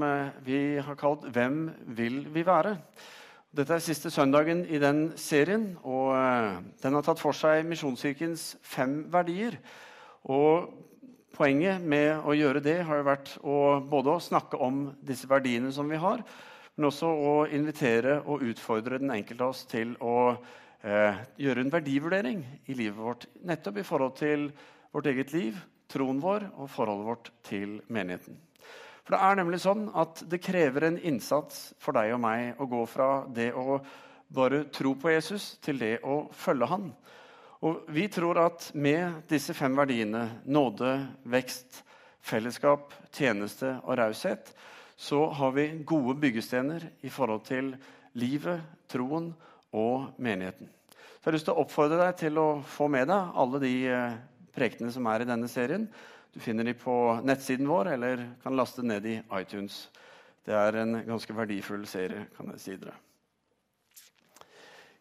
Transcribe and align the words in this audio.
eh, 0.00 0.30
vi 0.44 0.78
har 0.78 0.96
kalt 0.96 1.26
'Hvem 1.28 1.70
vil 1.86 2.26
vi 2.32 2.46
være?' 2.46 2.78
Dette 3.52 3.74
er 3.74 3.84
siste 3.84 4.10
søndagen 4.10 4.64
i 4.64 4.78
den 4.78 5.12
serien, 5.16 5.76
og 5.84 6.16
eh, 6.16 6.62
den 6.82 6.94
har 6.94 7.02
tatt 7.02 7.20
for 7.20 7.32
seg 7.32 7.66
Misjonskirkens 7.66 8.56
fem 8.62 9.12
verdier. 9.12 9.58
Og 10.24 10.72
Poenget 11.32 11.80
med 11.80 12.26
å 12.28 12.34
gjøre 12.36 12.60
det 12.60 12.82
har 12.84 12.98
jo 13.00 13.04
vært 13.06 13.30
å 13.40 13.58
både 13.88 14.12
å 14.12 14.20
snakke 14.20 14.58
om 14.60 14.90
disse 15.00 15.28
verdiene 15.30 15.70
som 15.72 15.88
vi 15.88 15.96
har, 15.96 16.20
men 16.76 16.88
også 16.90 17.08
å 17.08 17.32
invitere 17.48 18.18
og 18.28 18.44
utfordre 18.44 18.98
den 19.00 19.14
enkelte 19.14 19.46
av 19.46 19.54
oss 19.54 19.62
til 19.70 19.94
å 20.04 20.34
eh, 20.84 21.22
gjøre 21.40 21.64
en 21.64 21.72
verdivurdering 21.72 22.44
i 22.68 22.76
livet 22.76 23.00
vårt. 23.00 23.26
Nettopp 23.48 23.80
i 23.80 23.86
forhold 23.88 24.16
til 24.20 24.50
vårt 24.92 25.08
eget 25.08 25.32
liv, 25.32 25.56
troen 25.88 26.20
vår 26.20 26.50
og 26.52 26.68
forholdet 26.72 27.08
vårt 27.08 27.32
til 27.48 27.78
menigheten. 27.88 28.36
For 29.12 29.20
det 29.20 29.28
er 29.28 29.36
nemlig 29.42 29.58
sånn 29.60 29.80
at 30.00 30.22
det 30.24 30.38
krever 30.40 30.86
en 30.86 30.94
innsats 30.96 31.74
for 31.84 31.92
deg 31.92 32.14
og 32.14 32.20
meg 32.24 32.56
å 32.56 32.64
gå 32.64 32.78
fra 32.88 33.26
det 33.28 33.50
å 33.52 33.74
bare 34.32 34.62
tro 34.72 34.94
på 34.96 35.10
Jesus 35.12 35.50
til 35.60 35.76
det 35.82 35.98
å 36.00 36.30
følge 36.32 36.68
han. 36.70 36.86
Og 37.60 37.90
vi 37.92 38.06
tror 38.08 38.40
at 38.40 38.70
med 38.72 39.26
disse 39.28 39.52
fem 39.52 39.76
verdiene 39.76 40.22
nåde, 40.48 40.94
vekst, 41.28 41.82
fellesskap, 42.24 42.94
tjeneste 43.12 43.74
og 43.82 43.98
raushet 44.00 44.54
så 44.96 45.26
har 45.36 45.52
vi 45.58 45.66
gode 45.84 46.16
byggestener 46.22 46.88
i 47.04 47.12
forhold 47.12 47.44
til 47.50 47.74
livet, 48.16 48.64
troen 48.88 49.28
og 49.76 50.16
menigheten. 50.16 50.72
Så 50.88 51.20
jeg 51.20 51.28
har 51.28 51.36
lyst 51.36 51.50
til 51.50 51.58
å 51.58 51.66
oppfordre 51.66 52.00
deg 52.00 52.16
til 52.24 52.40
å 52.40 52.48
få 52.64 52.88
med 52.88 53.12
deg 53.12 53.36
alle 53.44 53.60
de 53.60 53.76
eh, 53.92 54.18
prekenene 54.56 54.96
som 54.96 55.12
er 55.12 55.26
i 55.26 55.28
denne 55.34 55.52
serien. 55.52 55.84
Du 56.32 56.40
finner 56.40 56.64
de 56.64 56.72
på 56.74 57.20
nettsiden 57.24 57.68
vår, 57.68 57.92
eller 57.92 58.30
kan 58.42 58.56
laste 58.56 58.82
ned 58.82 59.06
i 59.06 59.18
iTunes. 59.36 59.90
Det 60.44 60.54
er 60.56 60.78
en 60.80 60.94
ganske 61.04 61.34
verdifull 61.36 61.82
serie, 61.86 62.24
kan 62.32 62.48
jeg 62.54 62.62
si 62.62 62.76
dere. 62.80 62.94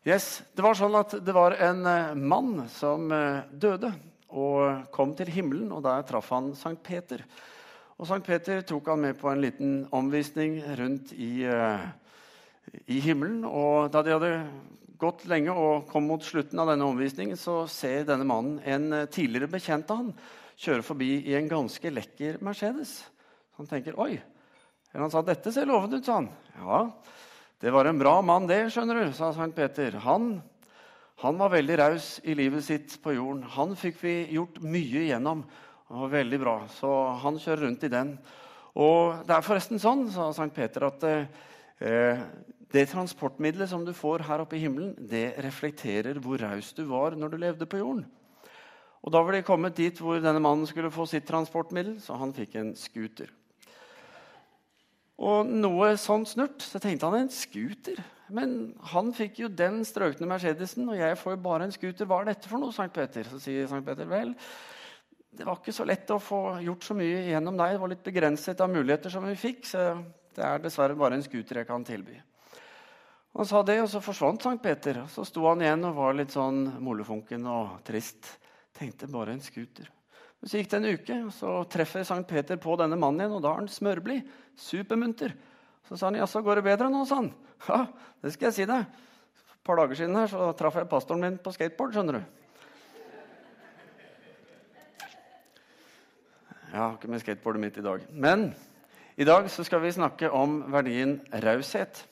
Yes, 0.03 0.41
Det 0.51 0.65
var 0.65 0.75
sånn 0.75 0.97
at 0.99 1.15
det 1.23 1.35
var 1.37 1.55
en 1.55 1.85
eh, 1.87 2.17
mann 2.19 2.65
som 2.73 3.05
eh, 3.15 3.45
døde 3.47 3.93
og 4.27 4.89
kom 4.91 5.13
til 5.15 5.31
himmelen. 5.31 5.71
og 5.71 5.85
Der 5.85 6.03
traff 6.09 6.33
han 6.35 6.51
Sankt 6.57 6.83
Peter. 6.83 7.23
Og 7.95 8.09
Sankt 8.09 8.27
Peter 8.27 8.59
tok 8.67 8.91
han 8.91 8.99
med 9.05 9.15
på 9.21 9.31
en 9.31 9.41
liten 9.41 9.71
omvisning 9.93 10.57
rundt 10.79 11.13
i, 11.13 11.45
uh, 11.45 11.85
i 12.87 12.99
himmelen. 12.99 13.45
og 13.45 13.91
Da 13.93 14.01
de 14.01 14.15
hadde 14.17 14.33
gått 14.97 15.27
lenge 15.29 15.53
og 15.53 15.87
kom 15.91 16.09
mot 16.09 16.23
slutten 16.23 16.59
av 16.59 16.73
denne 16.73 16.87
omvisningen, 16.91 17.37
så 17.37 17.67
ser 17.69 18.07
denne 18.09 18.27
mannen 18.27 18.59
en 18.65 19.07
tidligere 19.07 19.51
bekjent 19.51 19.91
av 19.91 20.01
han 20.01 20.13
kjører 20.61 20.85
forbi 20.85 21.09
i 21.25 21.35
en 21.37 21.49
ganske 21.49 21.93
lekker 21.93 22.37
Mercedes. 22.45 22.99
Han 23.57 23.69
tenker 23.69 23.97
oi. 23.99 24.13
Eller 24.91 25.05
han 25.05 25.13
sa 25.13 25.23
dette 25.25 25.53
ser 25.53 25.69
lovende 25.69 26.01
ut, 26.01 26.05
sa 26.05 26.19
han. 26.19 26.29
Ja, 26.59 26.81
det 27.61 27.73
var 27.73 27.87
en 27.87 27.99
bra 28.01 28.17
mann, 28.25 28.47
det, 28.49 28.67
skjønner 28.73 28.99
du, 28.99 29.11
sa 29.15 29.31
Sankt 29.35 29.57
Peter. 29.57 29.95
Han, 30.05 30.35
han 31.23 31.39
var 31.39 31.53
veldig 31.53 31.79
raus 31.81 32.13
i 32.25 32.35
livet 32.37 32.65
sitt 32.65 32.97
på 33.03 33.15
jorden. 33.15 33.43
Han 33.55 33.75
fikk 33.79 33.99
vi 34.03 34.15
gjort 34.35 34.61
mye 34.65 35.05
igjennom. 35.05 35.43
Det 35.87 35.99
var 36.03 36.13
veldig 36.15 36.39
bra. 36.41 36.55
Så 36.79 36.91
han 37.23 37.39
kjører 37.41 37.65
rundt 37.67 37.85
i 37.87 37.91
den. 37.91 38.15
Og 38.81 39.21
det 39.27 39.35
er 39.35 39.45
forresten 39.45 39.81
sånn, 39.81 40.07
sa 40.13 40.29
Sankt 40.35 40.55
Peter, 40.55 40.87
at 40.87 41.03
eh, 41.07 42.23
det 42.71 42.87
transportmiddelet 42.91 43.69
som 43.71 43.83
du 43.85 43.91
får 43.95 44.23
her 44.29 44.43
oppe 44.43 44.55
i 44.57 44.63
himmelen, 44.63 44.93
det 44.95 45.33
reflekterer 45.43 46.19
hvor 46.23 46.39
raus 46.39 46.71
du 46.77 46.85
var 46.87 47.17
når 47.19 47.33
du 47.33 47.41
levde 47.41 47.67
på 47.67 47.81
jorden. 47.81 48.05
Og 49.01 49.13
Da 49.13 49.21
var 49.25 49.33
de 49.33 49.45
kommet 49.45 49.77
dit 49.77 49.97
hvor 49.97 50.19
denne 50.21 50.41
mannen 50.41 50.67
skulle 50.69 50.93
få 50.93 51.07
sitt 51.09 51.25
transportmiddel, 51.29 51.95
så 52.03 52.19
han 52.21 52.33
fikk 52.33 52.57
en 52.59 52.73
scooter. 52.77 53.31
Og 55.21 55.45
noe 55.45 55.93
sånn 56.01 56.25
snurt, 56.25 56.61
så 56.65 56.81
tenkte 56.81 57.09
han 57.09 57.23
en 57.23 57.33
scooter. 57.33 57.97
Men 58.33 58.73
han 58.93 59.11
fikk 59.13 59.41
jo 59.43 59.49
den 59.51 59.81
strøkne 59.85 60.29
Mercedesen, 60.29 60.87
og 60.89 60.97
jeg 60.97 61.17
får 61.19 61.35
jo 61.35 61.41
bare 61.43 61.67
en 61.67 61.73
scooter. 61.75 62.07
Hva 62.09 62.21
er 62.21 62.31
dette 62.31 62.49
for 62.49 62.61
noe, 62.61 62.73
Sankt 62.73 62.95
Peter? 62.95 63.27
Så 63.27 63.41
sier 63.43 63.67
Sankt 63.69 63.89
Peter 63.89 64.09
vel, 64.09 64.33
det 65.31 65.45
var 65.47 65.59
ikke 65.59 65.73
så 65.75 65.85
lett 65.87 66.09
å 66.11 66.19
få 66.19 66.59
gjort 66.59 66.83
så 66.83 66.95
mye 66.97 67.21
gjennom 67.29 67.55
deg. 67.59 67.75
Det 67.75 67.81
var 67.83 67.91
litt 67.93 68.03
begrenset 68.03 68.63
av 68.63 68.71
muligheter 68.71 69.13
som 69.13 69.23
vi 69.27 69.37
fikk, 69.39 69.63
så 69.69 69.85
det 70.35 70.43
er 70.43 70.63
dessverre 70.63 70.97
bare 70.99 71.17
en 71.17 71.23
scooter 71.23 71.61
jeg 71.61 71.69
kan 71.69 71.85
tilby. 71.87 72.17
Han 73.37 73.47
sa 73.47 73.61
det, 73.63 73.77
og 73.79 73.87
så 73.91 74.01
forsvant 74.03 74.43
Sankt 74.43 74.63
Peter. 74.63 75.03
Så 75.11 75.23
sto 75.27 75.45
han 75.47 75.63
igjen 75.63 75.87
og 75.87 75.99
var 76.01 76.17
litt 76.17 76.33
sånn 76.35 76.65
molefunken 76.83 77.45
og 77.47 77.77
trist. 77.87 78.27
Tenkte 78.77 79.09
bare 79.11 79.35
en 79.35 79.43
scooter. 79.43 79.89
Så 80.41 80.57
gikk 80.57 80.71
det 80.71 80.79
en 80.79 80.89
uke, 80.89 81.17
og 81.27 81.33
så 81.37 81.51
treffer 81.69 82.05
Sankt 82.07 82.31
Peter 82.31 82.57
på 82.57 82.73
denne 82.79 82.97
mannen 82.97 83.21
igjen. 83.21 83.35
Og 83.37 83.43
da 83.43 83.51
er 83.51 83.61
han 83.61 83.69
smørblid. 83.69 84.29
Supermunter. 84.57 85.35
Så 85.89 85.97
sa 85.97 86.07
han, 86.07 86.17
'Jaså, 86.17 86.41
går 86.41 86.55
det 86.55 86.63
bedre 86.63 86.89
nå?' 86.89 87.05
sa 87.05 87.21
han. 87.21 87.33
'Ja, 87.67 87.85
det 88.23 88.33
skal 88.33 88.49
jeg 88.49 88.53
si 88.53 88.65
deg.' 88.65 88.85
Et 89.61 89.63
par 89.63 89.77
dager 89.77 89.95
siden 89.95 90.15
her 90.15 90.27
så 90.27 90.53
traff 90.57 90.75
jeg 90.75 90.89
pastoren 90.89 91.21
min 91.21 91.37
på 91.37 91.53
skateboard. 91.53 91.93
skjønner 91.93 92.13
du. 92.17 92.23
Jeg 96.71 96.79
har 96.79 96.93
ikke 96.95 97.11
med 97.11 97.19
skateboardet 97.19 97.61
mitt 97.61 97.77
i 97.77 97.83
dag. 97.83 98.05
Men 98.09 98.55
i 99.19 99.25
dag 99.27 99.49
så 99.51 99.63
skal 99.63 99.81
vi 99.83 99.91
snakke 99.91 100.31
om 100.31 100.71
verdien 100.71 101.19
raushet. 101.43 102.05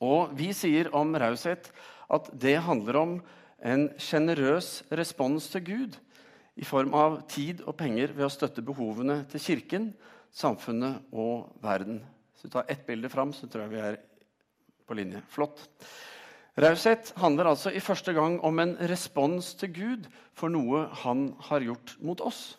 Og 0.00 0.30
vi 0.38 0.52
sier 0.54 0.88
om 0.94 1.12
raushet 1.18 1.72
at 2.08 2.30
det 2.32 2.60
handler 2.62 2.96
om 2.96 3.16
en 3.64 3.88
sjenerøs 4.00 4.82
respons 4.92 5.48
til 5.52 5.64
Gud 5.64 5.96
i 6.56 6.64
form 6.64 6.94
av 6.96 7.22
tid 7.30 7.62
og 7.66 7.76
penger 7.78 8.12
ved 8.16 8.26
å 8.28 8.32
støtte 8.32 8.64
behovene 8.64 9.22
til 9.30 9.42
Kirken, 9.42 9.90
samfunnet 10.32 11.08
og 11.12 11.56
verden. 11.64 12.02
Vi 12.42 12.50
tar 12.52 12.68
ett 12.70 12.84
bilde 12.86 13.08
fram, 13.10 13.32
så 13.32 13.48
tror 13.48 13.66
jeg 13.66 13.72
vi 13.72 13.80
er 13.82 13.96
på 14.86 14.94
linje. 14.94 15.22
Flott. 15.32 15.64
Raushet 16.56 17.10
handler 17.20 17.50
altså 17.50 17.72
i 17.74 17.82
første 17.84 18.14
gang 18.16 18.38
om 18.46 18.60
en 18.62 18.76
respons 18.88 19.50
til 19.60 19.72
Gud 19.76 20.06
for 20.36 20.52
noe 20.52 20.86
han 21.02 21.28
har 21.50 21.64
gjort 21.64 21.96
mot 22.00 22.22
oss. 22.24 22.54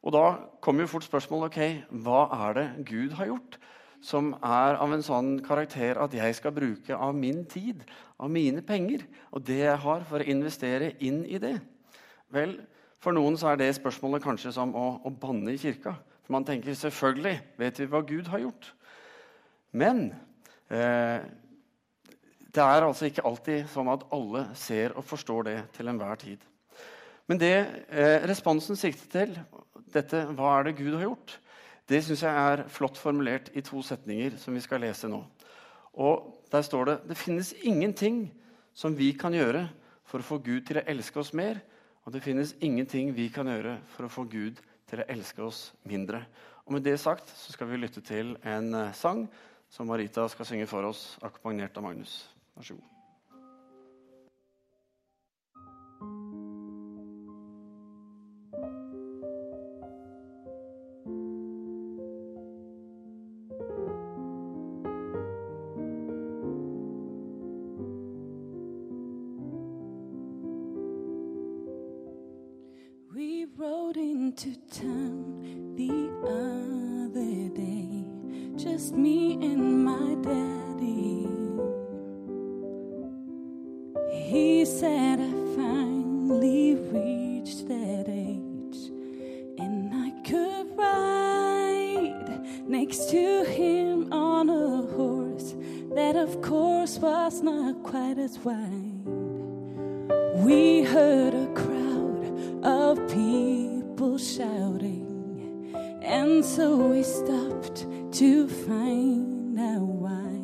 Og 0.00 0.14
Da 0.14 0.24
kommer 0.64 0.86
jo 0.86 0.94
fort 0.94 1.04
spørsmålet 1.04 1.50
ok, 1.50 1.60
hva 2.04 2.22
er 2.48 2.54
det 2.56 2.66
Gud 2.88 3.18
har 3.18 3.28
gjort 3.28 3.58
som 4.00 4.32
er 4.40 4.78
av 4.80 4.92
en 4.94 5.04
sånn 5.04 5.32
karakter 5.44 5.98
at 6.00 6.14
jeg 6.16 6.36
skal 6.38 6.54
bruke 6.56 6.96
av 6.96 7.14
min 7.16 7.44
tid, 7.48 7.82
av 8.20 8.30
mine 8.32 8.62
penger, 8.64 9.04
og 9.32 9.44
det 9.44 9.60
jeg 9.62 9.80
har, 9.84 10.04
for 10.08 10.22
å 10.22 10.30
investere 10.32 10.94
inn 11.04 11.22
i 11.28 11.40
det? 11.42 11.58
Vel, 12.32 12.58
For 13.00 13.16
noen 13.16 13.38
så 13.40 13.52
er 13.52 13.60
det 13.60 13.70
spørsmålet 13.78 14.20
kanskje 14.20 14.52
som 14.52 14.74
å, 14.76 15.00
å 15.04 15.10
banne 15.10 15.54
i 15.54 15.60
kirka. 15.60 15.94
For 16.26 16.34
man 16.36 16.44
tenker 16.44 16.76
selvfølgelig 16.76 17.38
vet 17.56 17.80
vi 17.80 17.86
hva 17.88 18.02
Gud 18.04 18.28
har 18.28 18.42
gjort. 18.42 18.66
Men 19.72 20.10
eh, 20.68 21.24
det 22.50 22.60
er 22.60 22.84
altså 22.84 23.08
ikke 23.08 23.24
alltid 23.24 23.70
sånn 23.72 23.88
at 23.92 24.04
alle 24.12 24.44
ser 24.58 24.92
og 24.98 25.06
forstår 25.06 25.48
det 25.48 25.56
til 25.78 25.88
enhver 25.88 26.20
tid. 26.20 26.44
Men 27.30 27.40
det 27.40 27.54
eh, 27.88 28.26
responsen 28.28 28.76
sikter 28.76 29.10
til, 29.14 29.36
dette 29.94 30.24
hva 30.34 30.58
er 30.58 30.68
det 30.68 30.76
Gud 30.80 30.96
har 30.98 31.08
gjort, 31.08 31.36
det 31.90 32.04
syns 32.06 32.22
jeg 32.22 32.30
er 32.52 32.64
flott 32.70 32.98
formulert 32.98 33.50
i 33.58 33.62
to 33.66 33.82
setninger 33.82 34.36
som 34.38 34.54
vi 34.54 34.62
skal 34.62 34.84
lese 34.84 35.10
nå. 35.10 35.24
Og 35.98 36.36
Der 36.50 36.62
står 36.62 36.84
det 36.84 36.96
det 37.08 37.16
finnes 37.16 37.52
ingenting 37.62 38.32
som 38.74 38.96
vi 38.98 39.12
kan 39.12 39.32
gjøre 39.32 39.68
for 40.04 40.18
å 40.18 40.26
få 40.26 40.38
Gud 40.42 40.66
til 40.66 40.80
å 40.80 40.86
elske 40.86 41.20
oss 41.22 41.30
mer, 41.32 41.60
og 42.02 42.12
det 42.12 42.24
finnes 42.24 42.56
ingenting 42.58 43.12
vi 43.14 43.28
kan 43.30 43.46
gjøre 43.46 43.76
for 43.94 44.08
å 44.08 44.10
få 44.10 44.24
Gud 44.26 44.58
til 44.90 44.98
å 45.02 45.06
elske 45.06 45.42
oss 45.46 45.72
mindre. 45.86 46.24
Og 46.66 46.72
Med 46.72 46.82
det 46.82 46.98
sagt 46.98 47.30
så 47.30 47.52
skal 47.52 47.70
vi 47.70 47.78
lytte 47.78 48.02
til 48.02 48.36
en 48.42 48.74
eh, 48.74 48.94
sang 48.94 49.28
som 49.70 49.86
Marita 49.86 50.26
skal 50.28 50.46
synge 50.46 50.66
for 50.66 50.90
oss, 50.90 51.18
akkompagnert 51.22 51.76
av 51.78 51.86
Magnus. 51.86 52.24
Vær 52.56 52.66
så 52.66 52.74
god. 52.74 52.99
We 106.90 107.04
stopped 107.04 107.86
to 108.10 108.48
find 108.48 109.56
out 109.60 109.80
why. 109.80 110.34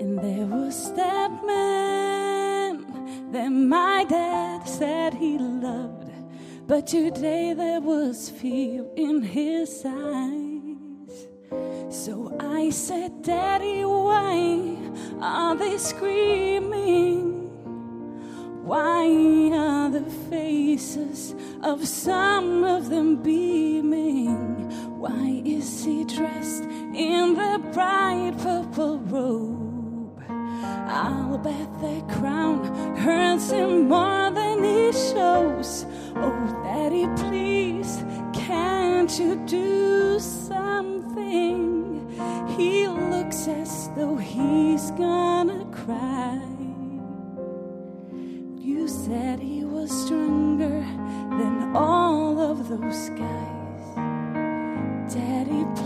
And 0.00 0.16
there 0.16 0.46
was 0.46 0.94
that 0.94 1.30
man 1.44 3.32
that 3.32 3.48
my 3.48 4.04
dad 4.08 4.68
said 4.68 5.14
he 5.14 5.38
loved. 5.38 6.12
But 6.68 6.86
today 6.86 7.54
there 7.54 7.80
was 7.80 8.30
fear 8.30 8.86
in 8.94 9.20
his 9.22 9.82
eyes. 9.84 11.26
So 11.90 12.36
I 12.38 12.70
said, 12.70 13.22
Daddy, 13.22 13.84
why 13.84 14.76
are 15.20 15.56
they 15.56 15.76
screaming? 15.76 17.50
Why 18.64 19.50
are 19.52 19.90
the 19.90 20.08
faces 20.30 21.34
of 21.64 21.84
some 21.88 22.62
of 22.62 22.90
them 22.90 23.16
beaming? 23.16 24.62
Why 25.02 25.42
is 25.44 25.84
he 25.84 26.04
dressed 26.04 26.62
in 26.62 27.34
the 27.34 27.60
bright 27.72 28.34
purple 28.38 29.00
robe? 29.00 30.22
I'll 30.30 31.38
bet 31.38 31.80
that 31.80 32.08
crown 32.08 32.62
hurts 32.98 33.50
him 33.50 33.88
more 33.88 34.30
than 34.30 34.62
he 34.62 34.92
shows. 34.92 35.86
Oh, 36.14 36.62
Daddy, 36.62 37.08
please, 37.16 38.04
can't 38.32 39.10
you 39.18 39.34
do 39.44 40.20
something? 40.20 42.08
He 42.56 42.86
looks 42.86 43.48
as 43.48 43.90
though 43.96 44.14
he's 44.14 44.92
gonna 44.92 45.64
cry. 45.72 46.40
You 48.56 48.86
said 48.86 49.40
he 49.40 49.64
was 49.64 49.90
stronger 50.04 50.86
than 51.40 51.74
all 51.74 52.38
of 52.38 52.68
those 52.68 53.10
guys. 53.10 53.51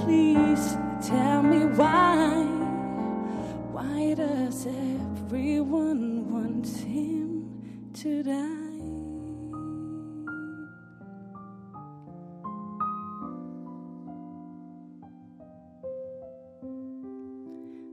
Please 0.06 0.78
tell 1.02 1.42
me 1.42 1.64
why. 1.74 2.44
Why 3.72 4.14
does 4.14 4.64
everyone 4.68 6.30
want 6.30 6.68
him 6.68 7.90
to 7.94 8.22
die? 8.22 8.76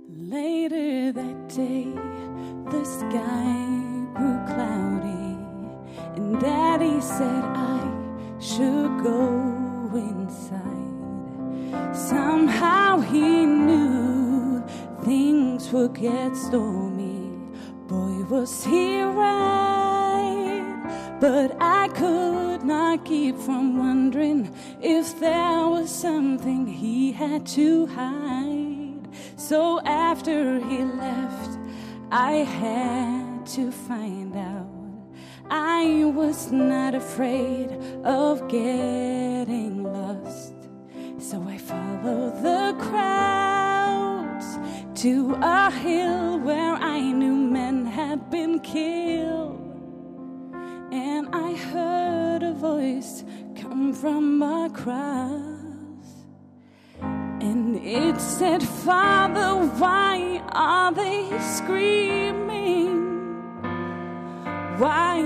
Later 0.08 1.12
that 1.14 1.50
day, 1.50 1.88
the 2.70 2.86
sky 2.86 3.56
grew 4.14 4.38
cloudy, 4.54 5.36
and 6.16 6.40
Daddy 6.40 7.02
said 7.02 7.53
things 16.04 16.04
would 16.04 16.04
get 16.04 16.36
stormy. 16.36 17.30
Boy, 17.88 18.24
was 18.30 18.66
he 18.66 19.02
right, 19.02 21.18
but 21.20 21.56
I 21.60 21.88
could 21.90 22.64
not 22.64 23.06
keep 23.06 23.38
from 23.38 23.78
wondering 23.78 24.54
if 24.82 25.20
there 25.20 25.68
was 25.68 25.92
something 25.92 26.68
he 26.68 27.12
had 27.12 27.46
to 27.48 27.88
hide. 27.88 29.08
So 29.36 29.82
after 29.82 30.60
he 30.60 30.84
left, 30.84 31.60
I 32.12 32.44
had 32.44 33.46
to 33.48 33.72
find 33.72 34.36
out. 34.36 34.70
I 35.50 36.06
was 36.06 36.52
not 36.52 36.96
afraid 36.96 37.72
of 38.04 38.48
getting 38.48 39.84
lost. 39.84 40.43
To 45.04 45.38
a 45.42 45.70
hill 45.70 46.40
where 46.40 46.76
I 46.76 47.02
knew 47.02 47.36
men 47.36 47.86
had 47.86 48.30
been 48.30 48.58
killed. 48.62 49.60
And 50.94 51.28
I 51.36 51.56
heard 51.56 52.42
a 52.42 52.54
voice 52.54 53.26
come 53.54 53.92
from 53.92 54.42
across. 54.42 56.08
And 57.02 57.76
it 57.86 58.18
said, 58.22 58.64
Father, 58.64 59.68
why 59.78 60.42
are 60.54 60.94
they 60.94 61.38
screaming? 61.58 62.96
Why 64.78 65.20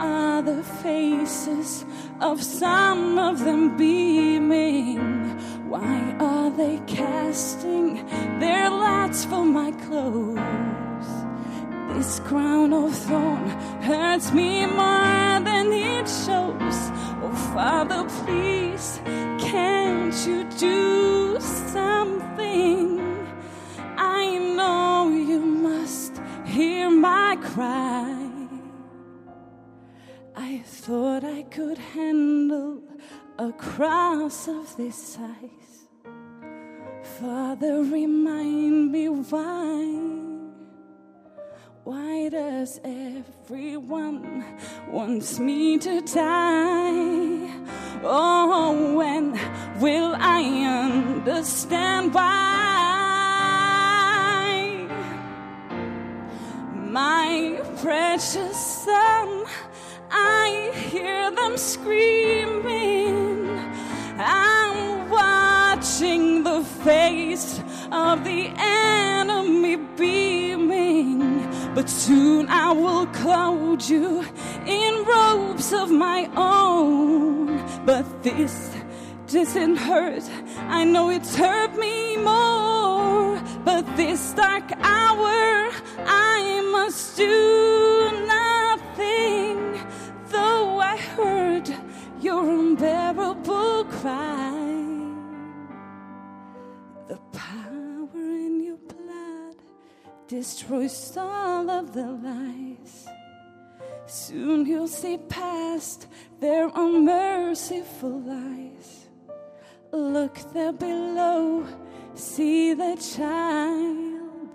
are 0.00 0.42
the 0.42 0.64
faces 0.82 1.84
of 2.20 2.42
some 2.42 3.16
of 3.16 3.38
them 3.38 3.76
beaming? 3.76 5.19
Why 5.70 6.16
are 6.18 6.50
they 6.50 6.80
casting 6.88 8.04
their 8.40 8.68
lots 8.68 9.24
for 9.24 9.44
my 9.44 9.70
clothes? 9.70 11.10
This 11.94 12.18
crown 12.18 12.72
of 12.72 12.92
thorn 12.92 13.48
hurts 13.80 14.32
me 14.32 14.66
more 14.66 15.38
than 15.48 15.72
it 15.72 16.08
shows. 16.08 16.78
Oh, 17.22 17.52
Father, 17.54 18.02
please, 18.24 19.00
can't 19.38 20.26
you 20.26 20.42
do 20.58 21.38
something? 21.38 22.98
I 23.96 24.38
know 24.38 25.08
you 25.08 25.38
must 25.38 26.20
hear 26.46 26.90
my 26.90 27.36
cry. 27.40 28.28
I 30.34 30.62
thought 30.66 31.22
I 31.22 31.42
could 31.44 31.78
handle 31.78 32.79
a 33.40 33.52
cross 33.52 34.48
of 34.48 34.76
this 34.76 35.14
size. 35.14 35.88
Father, 37.18 37.82
remind 37.82 38.92
me 38.92 39.08
why. 39.08 39.86
Why 41.84 42.28
does 42.28 42.78
everyone 42.84 44.44
wants 44.88 45.38
me 45.38 45.78
to 45.78 46.02
die? 46.02 47.48
Oh, 48.04 48.94
when 48.98 49.32
will 49.80 50.14
I 50.18 50.42
understand 50.84 52.12
why? 52.12 52.26
My 56.74 57.58
precious 57.80 58.84
son, 58.84 59.46
I 60.10 60.72
hear 60.90 61.30
them 61.30 61.56
screaming. 61.56 63.29
I'm 64.20 65.08
watching 65.08 66.42
the 66.44 66.62
face 66.84 67.60
of 67.90 68.22
the 68.24 68.52
enemy 68.56 69.76
beaming. 69.96 71.48
But 71.74 71.88
soon 71.88 72.48
I 72.48 72.72
will 72.72 73.06
clothe 73.06 73.82
you 73.82 74.24
in 74.66 75.04
robes 75.04 75.72
of 75.72 75.90
my 75.90 76.28
own. 76.36 77.64
But 77.86 78.22
this 78.22 78.70
doesn't 79.26 79.76
hurt. 79.76 80.24
I 80.68 80.84
know 80.84 81.08
it's 81.10 81.34
hurt 81.34 81.74
me 81.78 82.16
more. 82.18 83.40
But 83.64 83.84
this 83.96 84.32
dark 84.34 84.70
hour, 84.82 85.70
I 86.06 86.60
must 86.72 87.16
do 87.16 88.26
nothing. 88.26 89.80
Though 90.28 90.78
I 90.78 90.96
heard 90.96 91.74
your 92.30 92.48
unbearable 92.48 93.84
cry, 93.86 94.52
the 97.08 97.18
power 97.32 98.24
in 98.46 98.62
your 98.62 98.76
blood 98.76 99.56
destroys 100.28 101.16
all 101.16 101.68
of 101.68 101.92
the 101.92 102.06
lies. 102.28 103.08
Soon 104.06 104.64
you'll 104.64 104.94
see 105.02 105.18
past 105.28 106.06
their 106.38 106.70
unmerciful 106.72 108.20
lies. 108.20 109.08
Look 109.90 110.36
there 110.52 110.72
below, 110.72 111.66
see 112.14 112.74
the 112.74 112.94
child 112.94 114.50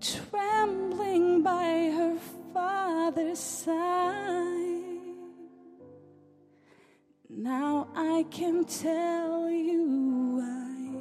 trembling 0.00 1.42
by 1.44 1.92
her 1.98 2.16
father's 2.52 3.38
side. 3.38 4.57
Now 7.40 7.86
I 7.94 8.26
can 8.32 8.64
tell 8.64 9.48
you 9.48 10.40
why. 10.40 10.98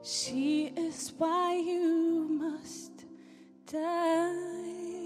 She 0.00 0.66
is 0.76 1.12
why 1.18 1.56
you 1.56 2.28
must 2.30 3.04
die. 3.66 4.97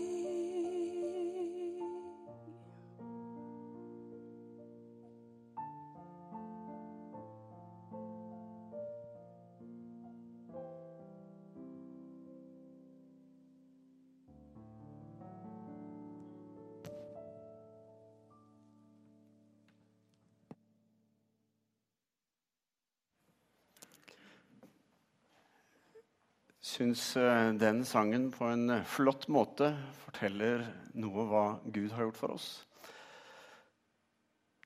Syns 26.73 27.17
eh, 27.17 27.52
den 27.61 27.85
sangen 27.85 28.31
på 28.33 28.47
en 28.49 28.71
eh, 28.71 28.85
flott 28.88 29.26
måte 29.29 29.75
forteller 30.07 30.64
noe 30.97 31.25
hva 31.29 31.45
Gud 31.64 31.93
har 31.93 32.07
gjort 32.07 32.21
for 32.21 32.35
oss. 32.37 32.47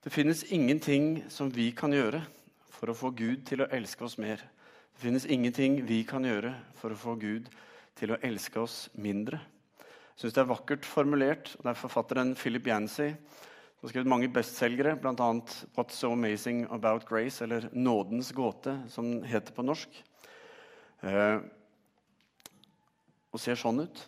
Det 0.03 0.13
finnes 0.13 0.45
ingenting 0.55 1.25
som 1.33 1.51
vi 1.51 1.71
kan 1.75 1.91
gjøre 1.91 2.21
for 2.71 2.91
å 2.91 2.95
få 2.95 3.11
Gud 3.17 3.43
til 3.49 3.65
å 3.65 3.69
elske 3.75 4.07
oss 4.07 4.15
mer. 4.21 4.39
Det 4.93 5.03
finnes 5.03 5.27
ingenting 5.27 5.81
vi 5.89 6.03
kan 6.07 6.23
gjøre 6.23 6.53
for 6.79 6.93
å 6.93 6.99
få 7.01 7.17
Gud 7.19 7.49
til 7.97 8.13
å 8.13 8.21
elske 8.23 8.61
oss 8.61 8.85
mindre. 8.95 9.41
Jeg 9.81 10.23
syns 10.23 10.37
det 10.37 10.43
er 10.45 10.53
vakkert 10.53 10.87
formulert. 10.87 11.51
og 11.57 11.65
Det 11.65 11.73
er 11.73 11.81
forfatteren 11.81 12.35
Philip 12.39 12.71
Yancy 12.71 13.11
som 13.77 13.85
har 13.85 13.91
skrevet 13.91 14.09
mange 14.09 14.31
bestselgere, 14.33 14.95
bl.a. 14.97 15.13
'What's 15.75 15.99
So 15.99 16.11
Amazing 16.13 16.65
About 16.71 17.05
Grace', 17.05 17.43
eller 17.43 17.69
'Nådens 17.73 18.31
gåte', 18.33 18.89
som 18.89 19.23
heter 19.23 19.53
på 19.53 19.61
norsk. 19.61 20.03
Og 23.37 23.41
ser 23.43 23.59
sånn 23.59 23.83
ut. 23.85 23.99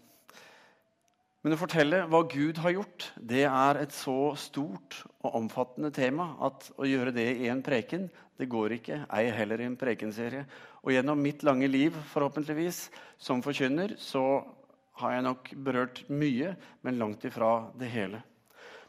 Men 1.46 1.54
å 1.54 1.60
fortelle 1.62 2.02
hva 2.10 2.24
Gud 2.28 2.58
har 2.60 2.74
gjort, 2.74 3.06
det 3.16 3.44
er 3.46 3.78
et 3.80 3.94
så 3.96 4.34
stort 4.42 4.98
og 5.22 5.38
omfattende 5.38 5.92
tema 5.94 6.34
at 6.50 6.66
å 6.76 6.88
gjøre 6.90 7.14
det 7.16 7.28
i 7.46 7.48
en 7.54 7.62
preken, 7.64 8.10
det 8.42 8.50
går 8.50 8.74
ikke. 8.80 8.98
Ei 9.14 9.30
heller 9.32 9.62
i 9.62 9.68
en 9.70 9.78
prekenserie. 9.80 10.48
Og 10.82 10.96
gjennom 10.96 11.22
mitt 11.22 11.46
lange 11.46 11.70
liv, 11.70 11.96
forhåpentligvis, 12.12 12.88
som 13.22 13.44
forkynner, 13.46 13.94
så 14.02 14.42
har 15.00 15.14
jeg 15.14 15.28
nok 15.30 15.54
berørt 15.64 16.02
mye, 16.10 16.56
men 16.84 17.00
langt 17.00 17.24
ifra 17.30 17.70
det 17.78 17.92
hele. 17.94 18.24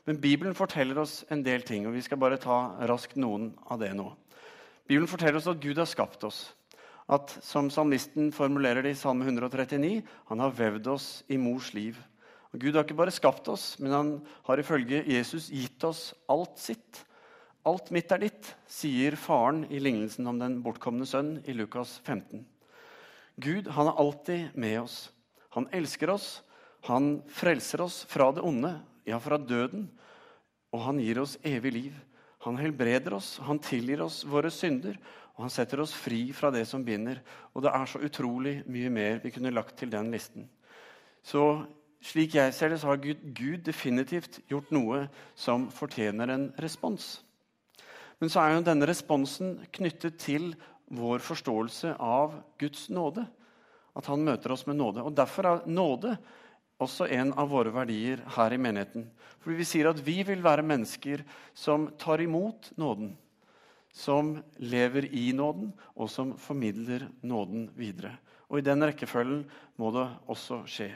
Men 0.09 0.19
Bibelen 0.23 0.57
forteller 0.57 0.99
oss 1.05 1.21
en 1.31 1.45
del 1.47 1.63
ting, 1.69 1.85
og 1.87 1.95
vi 1.95 2.03
skal 2.03 2.19
bare 2.19 2.41
ta 2.41 2.63
raskt 2.89 3.21
noen 3.21 3.53
av 3.69 3.79
det 3.85 3.93
nå. 3.95 4.09
Bibelen 4.89 5.11
forteller 5.11 5.39
oss 5.39 5.51
at 5.53 5.61
Gud 5.63 5.79
har 5.79 5.87
skapt 5.87 6.25
oss 6.27 6.49
at 7.11 7.33
som 7.43 7.71
salmisten 7.73 8.31
formulerer 8.35 8.85
det 8.87 8.95
i 8.95 8.99
Salme 8.99 9.27
139, 9.27 10.01
han 10.31 10.43
har 10.43 10.55
vevd 10.55 10.91
oss 10.93 11.09
i 11.29 11.39
mors 11.41 11.73
liv. 11.75 11.99
Og 12.51 12.63
Gud 12.63 12.75
har 12.75 12.87
ikke 12.87 12.99
bare 12.99 13.15
skapt 13.15 13.49
oss, 13.51 13.73
men 13.83 13.95
han 13.95 14.13
har 14.47 14.63
ifølge 14.63 15.03
Jesus 15.07 15.49
gitt 15.51 15.83
oss 15.87 16.11
alt 16.31 16.59
sitt. 16.63 17.03
Alt 17.67 17.91
mitt 17.95 18.11
er 18.15 18.23
ditt, 18.23 18.53
sier 18.71 19.19
faren 19.21 19.65
i 19.69 19.83
lignelsen 19.83 20.27
om 20.31 20.39
den 20.41 20.61
bortkomne 20.65 21.07
sønn 21.07 21.37
i 21.51 21.55
Lukas 21.55 21.99
15. 22.07 22.47
Gud 23.41 23.71
han 23.75 23.91
er 23.91 24.01
alltid 24.01 24.55
med 24.59 24.79
oss. 24.85 25.01
Han 25.57 25.69
elsker 25.75 26.15
oss. 26.15 26.29
Han 26.89 27.21
frelser 27.29 27.83
oss 27.85 28.05
fra 28.09 28.31
det 28.33 28.43
onde, 28.47 28.73
ja, 29.05 29.19
fra 29.21 29.37
døden. 29.39 29.89
Og 30.73 30.87
han 30.87 31.03
gir 31.03 31.21
oss 31.21 31.37
evig 31.45 31.75
liv. 31.75 31.99
Han 32.47 32.57
helbreder 32.57 33.19
oss, 33.19 33.35
han 33.45 33.59
tilgir 33.61 34.01
oss 34.01 34.23
våre 34.25 34.49
synder, 34.49 34.95
og 35.41 35.47
han 35.47 35.53
setter 35.55 35.81
oss 35.81 35.95
fri 35.97 36.35
fra 36.37 36.51
det 36.53 36.67
som 36.69 36.83
binder. 36.85 37.23
Og 37.57 37.63
det 37.65 37.71
er 37.73 37.87
så 37.89 37.97
utrolig 38.05 38.59
mye 38.69 38.91
mer 38.93 39.23
vi 39.23 39.31
kunne 39.33 39.53
lagt 39.57 39.79
til 39.81 39.89
den 39.89 40.11
listen. 40.13 40.45
Så 41.25 41.65
slik 42.05 42.37
jeg 42.37 42.53
ser 42.53 42.69
det, 42.69 42.81
så 42.83 42.91
har 42.91 43.01
Gud, 43.01 43.23
Gud 43.33 43.63
definitivt 43.65 44.43
gjort 44.53 44.69
noe 44.69 45.07
som 45.33 45.71
fortjener 45.73 46.35
en 46.35 46.45
respons. 46.61 47.23
Men 48.21 48.29
så 48.29 48.43
er 48.43 48.53
jo 48.53 48.67
denne 48.69 48.91
responsen 48.91 49.55
knyttet 49.73 50.21
til 50.21 50.51
vår 50.93 51.25
forståelse 51.25 51.95
av 51.97 52.37
Guds 52.61 52.91
nåde. 52.93 53.25
At 53.97 54.13
han 54.13 54.29
møter 54.29 54.53
oss 54.53 54.67
med 54.69 54.77
nåde. 54.77 55.01
Og 55.01 55.17
Derfor 55.17 55.49
er 55.49 55.65
nåde 55.73 56.19
også 56.85 57.09
en 57.17 57.33
av 57.33 57.49
våre 57.49 57.73
verdier 57.73 58.21
her 58.37 58.53
i 58.53 58.61
menigheten. 58.61 59.09
Fordi 59.41 59.57
vi 59.57 59.71
sier 59.73 59.89
at 59.89 60.05
vi 60.05 60.21
vil 60.21 60.45
være 60.45 60.69
mennesker 60.69 61.25
som 61.57 61.89
tar 61.97 62.21
imot 62.29 62.75
nåden 62.77 63.15
som 63.93 64.37
lever 64.59 65.07
i 65.15 65.31
nåden, 65.37 65.73
og 65.97 66.11
som 66.11 66.37
formidler 66.39 67.09
nåden 67.23 67.69
videre. 67.77 68.17
Og 68.51 68.59
I 68.59 68.67
den 68.67 68.83
rekkefølgen 68.87 69.45
må 69.79 69.91
det 69.95 70.07
også 70.31 70.63
skje. 70.71 70.93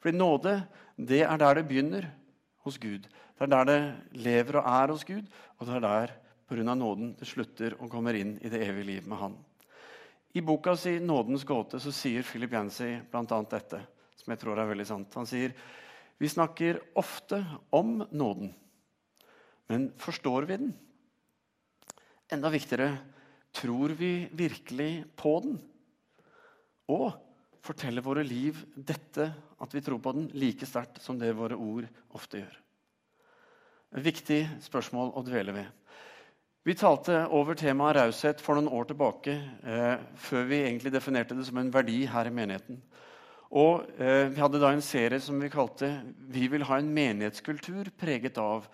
Fordi 0.00 0.18
nåde 0.18 0.60
det 0.96 1.22
er 1.26 1.36
der 1.38 1.58
det 1.58 1.68
begynner 1.68 2.08
hos 2.64 2.78
Gud. 2.78 3.06
Det 3.06 3.44
er 3.44 3.52
der 3.52 3.64
det 3.68 3.80
lever 4.22 4.60
og 4.60 4.70
er 4.70 4.92
hos 4.94 5.04
Gud, 5.04 5.26
og 5.58 5.66
det 5.66 5.76
er 5.76 5.84
der 5.84 6.14
pga. 6.48 6.74
nåden 6.74 7.14
det 7.18 7.26
slutter 7.26 7.74
og 7.80 7.90
kommer 7.90 8.14
inn 8.14 8.38
i 8.42 8.48
det 8.48 8.62
evige 8.62 8.84
liv 8.84 9.08
med 9.08 9.18
Han. 9.18 9.36
I 10.34 10.40
boka 10.40 10.76
si 10.76 10.98
'Nådens 10.98 11.44
gåte' 11.44 11.78
så 11.78 11.92
sier 11.92 12.22
Philip 12.22 12.52
Yancy 12.52 13.00
bl.a. 13.10 13.42
dette, 13.42 13.80
som 14.16 14.30
jeg 14.30 14.38
tror 14.38 14.58
er 14.58 14.68
veldig 14.68 14.86
sant. 14.86 15.14
Han 15.14 15.26
sier 15.26 15.52
vi 16.18 16.28
snakker 16.28 16.80
ofte 16.94 17.44
om 17.70 18.06
nåden, 18.10 18.54
men 19.68 19.92
forstår 19.96 20.46
vi 20.46 20.56
den? 20.56 20.74
Enda 22.32 22.50
viktigere 22.50 22.90
tror 23.54 23.94
vi 23.94 24.26
virkelig 24.34 25.04
på 25.16 25.36
den? 25.44 25.58
Og 26.90 27.12
forteller 27.66 28.02
våre 28.02 28.24
liv 28.26 28.58
dette, 28.74 29.28
at 29.34 29.74
vi 29.74 29.82
tror 29.82 30.00
på 30.02 30.12
den, 30.14 30.28
like 30.34 30.66
sterkt 30.66 30.98
som 31.02 31.18
det 31.18 31.34
våre 31.38 31.58
ord 31.58 31.86
ofte 32.14 32.42
gjør? 32.42 32.56
Viktig 34.02 34.40
spørsmål 34.66 35.14
å 35.14 35.22
dvele 35.26 35.54
ved. 35.54 35.68
Vi 36.66 36.74
talte 36.74 37.22
over 37.30 37.54
temaet 37.54 37.94
raushet 38.00 38.42
for 38.42 38.58
noen 38.58 38.72
år 38.74 38.88
tilbake, 38.90 39.36
eh, 39.62 40.02
før 40.18 40.48
vi 40.50 40.64
egentlig 40.64 40.90
definerte 40.92 41.36
det 41.38 41.46
som 41.46 41.58
en 41.62 41.70
verdi 41.70 42.00
her 42.10 42.26
i 42.26 42.34
menigheten. 42.34 42.80
Og 43.54 43.86
eh, 44.02 44.26
Vi 44.34 44.42
hadde 44.42 44.58
da 44.58 44.72
en 44.74 44.82
serie 44.82 45.20
som 45.22 45.38
vi 45.38 45.48
kalte 45.48 46.02
'Vi 46.18 46.48
vil 46.48 46.66
ha 46.66 46.78
en 46.78 46.92
menighetskultur 46.92 47.94
preget 47.96 48.36
av' 48.38 48.66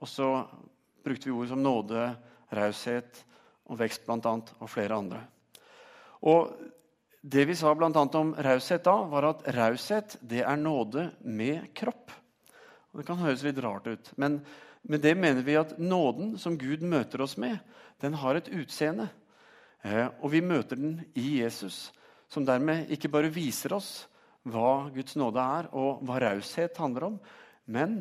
Og 0.00 0.08
så 0.08 0.48
brukte 1.04 1.28
vi 1.28 1.36
ord 1.36 1.48
som 1.48 1.62
nåde, 1.62 2.16
raushet 2.54 3.22
og 3.70 3.78
vekst 3.80 4.06
bl.a. 4.06 4.34
og 4.58 4.70
flere 4.70 4.98
andre. 4.98 5.22
Og 6.26 6.52
Det 7.20 7.42
vi 7.44 7.52
sa 7.52 7.74
blant 7.76 7.96
annet 8.00 8.14
om 8.16 8.30
raushet 8.32 8.86
da, 8.86 8.94
var 9.04 9.26
at 9.28 9.42
raushet 9.52 10.14
det 10.24 10.40
er 10.40 10.56
nåde 10.56 11.10
med 11.20 11.66
kropp. 11.76 12.14
Og 12.90 13.00
det 13.00 13.04
kan 13.10 13.20
høres 13.20 13.42
litt 13.44 13.60
rart 13.60 13.90
ut, 13.92 14.08
men 14.16 14.38
med 14.88 15.02
det 15.04 15.12
mener 15.20 15.44
vi 15.44 15.58
at 15.60 15.74
nåden 15.76 16.38
som 16.40 16.56
Gud 16.56 16.80
møter 16.80 17.20
oss 17.20 17.36
med, 17.36 17.58
den 18.00 18.16
har 18.16 18.38
et 18.38 18.48
utseende. 18.48 19.10
Eh, 19.84 20.08
og 20.24 20.32
vi 20.32 20.40
møter 20.40 20.80
den 20.80 21.02
i 21.12 21.42
Jesus, 21.42 21.90
som 22.32 22.46
dermed 22.48 22.88
ikke 22.88 23.12
bare 23.12 23.28
viser 23.28 23.76
oss 23.76 24.06
hva 24.48 24.88
Guds 24.94 25.18
nåde 25.20 25.44
er, 25.44 25.68
og 25.76 26.00
hva 26.08 26.22
raushet 26.24 26.80
handler 26.80 27.10
om, 27.10 27.20
men 27.68 28.00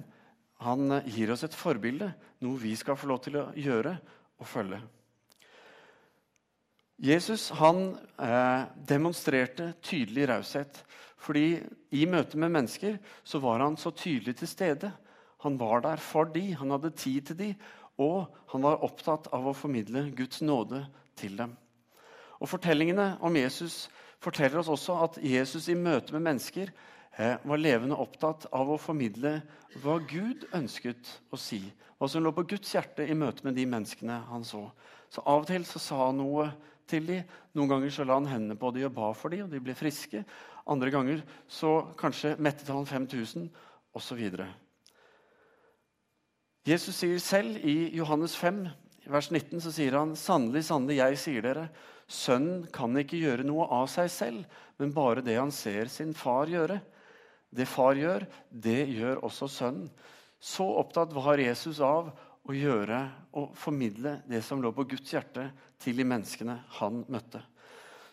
han 0.63 1.01
gir 1.11 1.35
oss 1.35 1.43
et 1.43 1.55
forbilde, 1.55 2.13
noe 2.39 2.59
vi 2.59 2.71
skal 2.79 2.95
få 2.99 3.11
lov 3.11 3.19
til 3.23 3.35
å 3.39 3.49
gjøre 3.59 3.97
å 4.39 4.47
følge. 4.47 4.79
Jesus 6.99 7.49
han 7.55 7.93
eh, 8.19 8.63
demonstrerte 8.87 9.73
tydelig 9.81 10.27
raushet. 10.29 10.85
fordi 11.19 11.59
i 11.91 12.05
møte 12.05 12.37
med 12.37 12.51
mennesker 12.51 12.97
så 13.23 13.39
var 13.39 13.59
han 13.59 13.77
så 13.77 13.91
tydelig 13.91 14.37
til 14.39 14.47
stede. 14.47 14.91
Han 15.43 15.57
var 15.59 15.81
der 15.81 15.97
for 15.97 16.25
de, 16.25 16.53
han 16.55 16.71
hadde 16.71 16.95
tid 16.95 17.21
til 17.27 17.37
de, 17.37 17.55
og 17.97 18.27
han 18.51 18.63
var 18.63 18.83
opptatt 18.83 19.27
av 19.35 19.47
å 19.47 19.53
formidle 19.53 20.11
Guds 20.15 20.41
nåde 20.41 20.85
til 21.15 21.35
dem. 21.37 21.55
Og 22.39 22.47
Fortellingene 22.47 23.17
om 23.19 23.35
Jesus 23.35 23.89
forteller 24.19 24.59
oss 24.59 24.71
også 24.71 24.95
at 25.03 25.19
Jesus 25.23 25.67
i 25.67 25.75
møte 25.75 26.15
med 26.15 26.23
mennesker 26.23 26.71
var 27.17 27.59
levende 27.59 27.97
opptatt 27.99 28.45
av 28.55 28.69
å 28.71 28.79
formidle 28.79 29.39
hva 29.83 29.97
Gud 30.07 30.45
ønsket 30.55 31.09
å 31.31 31.39
si 31.39 31.61
hva 31.99 32.07
som 32.07 32.23
lå 32.23 32.31
på 32.31 32.45
Guds 32.47 32.71
hjerte 32.71 33.03
i 33.03 33.15
møte 33.17 33.43
med 33.43 33.57
de 33.59 33.65
menneskene 33.67 34.21
han 34.29 34.45
så. 34.47 34.63
Så 35.11 35.23
Av 35.27 35.41
og 35.41 35.49
til 35.49 35.65
så 35.67 35.81
sa 35.83 35.97
han 36.05 36.21
noe 36.21 36.45
til 36.87 37.09
dem. 37.09 37.25
Noen 37.57 37.73
ganger 37.73 37.91
så 37.91 38.05
la 38.07 38.15
han 38.15 38.29
hendene 38.29 38.55
på 38.59 38.71
dem 38.71 38.87
og 38.87 38.95
ba 38.95 39.09
for 39.17 39.35
dem, 39.35 39.43
og 39.45 39.51
de 39.51 39.59
ble 39.63 39.75
friske. 39.75 40.23
Andre 40.69 40.93
ganger 40.93 41.23
så 41.51 41.81
kanskje 41.99 42.37
mettet 42.39 42.71
han 42.71 42.87
5000, 42.87 43.49
osv. 43.99 44.21
Jesus 46.69 46.99
sier 47.01 47.19
selv 47.23 47.57
i 47.67 47.89
Johannes 47.97 48.35
5, 48.37 48.61
vers 49.09 49.29
19, 49.33 49.59
så 49.65 49.73
sier 49.73 49.97
han 49.97 50.13
sannelig, 50.19 50.67
sannelig, 50.69 50.99
jeg 51.01 51.19
sier 51.19 51.45
dere, 51.45 51.65
sønnen 52.09 52.63
kan 52.73 52.95
ikke 53.01 53.19
gjøre 53.19 53.45
noe 53.47 53.67
av 53.73 53.89
seg 53.91 54.07
selv, 54.13 54.61
men 54.79 54.93
bare 54.95 55.25
det 55.25 55.35
han 55.39 55.51
ser 55.53 55.89
sin 55.91 56.13
far 56.15 56.47
gjøre. 56.51 56.79
Det 57.49 57.65
far 57.67 57.97
gjør, 57.97 58.25
det 58.49 58.83
gjør 58.93 59.23
også 59.25 59.49
sønnen. 59.49 59.89
Så 60.39 60.63
opptatt 60.79 61.11
var 61.11 61.41
Jesus 61.41 61.81
av 61.83 62.13
å 62.47 62.55
gjøre 62.55 62.99
og 63.37 63.55
formidle 63.57 64.19
det 64.29 64.41
som 64.45 64.61
lå 64.63 64.71
på 64.73 64.85
Guds 64.89 65.11
hjerte, 65.13 65.49
til 65.79 65.99
de 65.99 66.05
menneskene 66.07 66.57
han 66.79 67.03
møtte. 67.11 67.41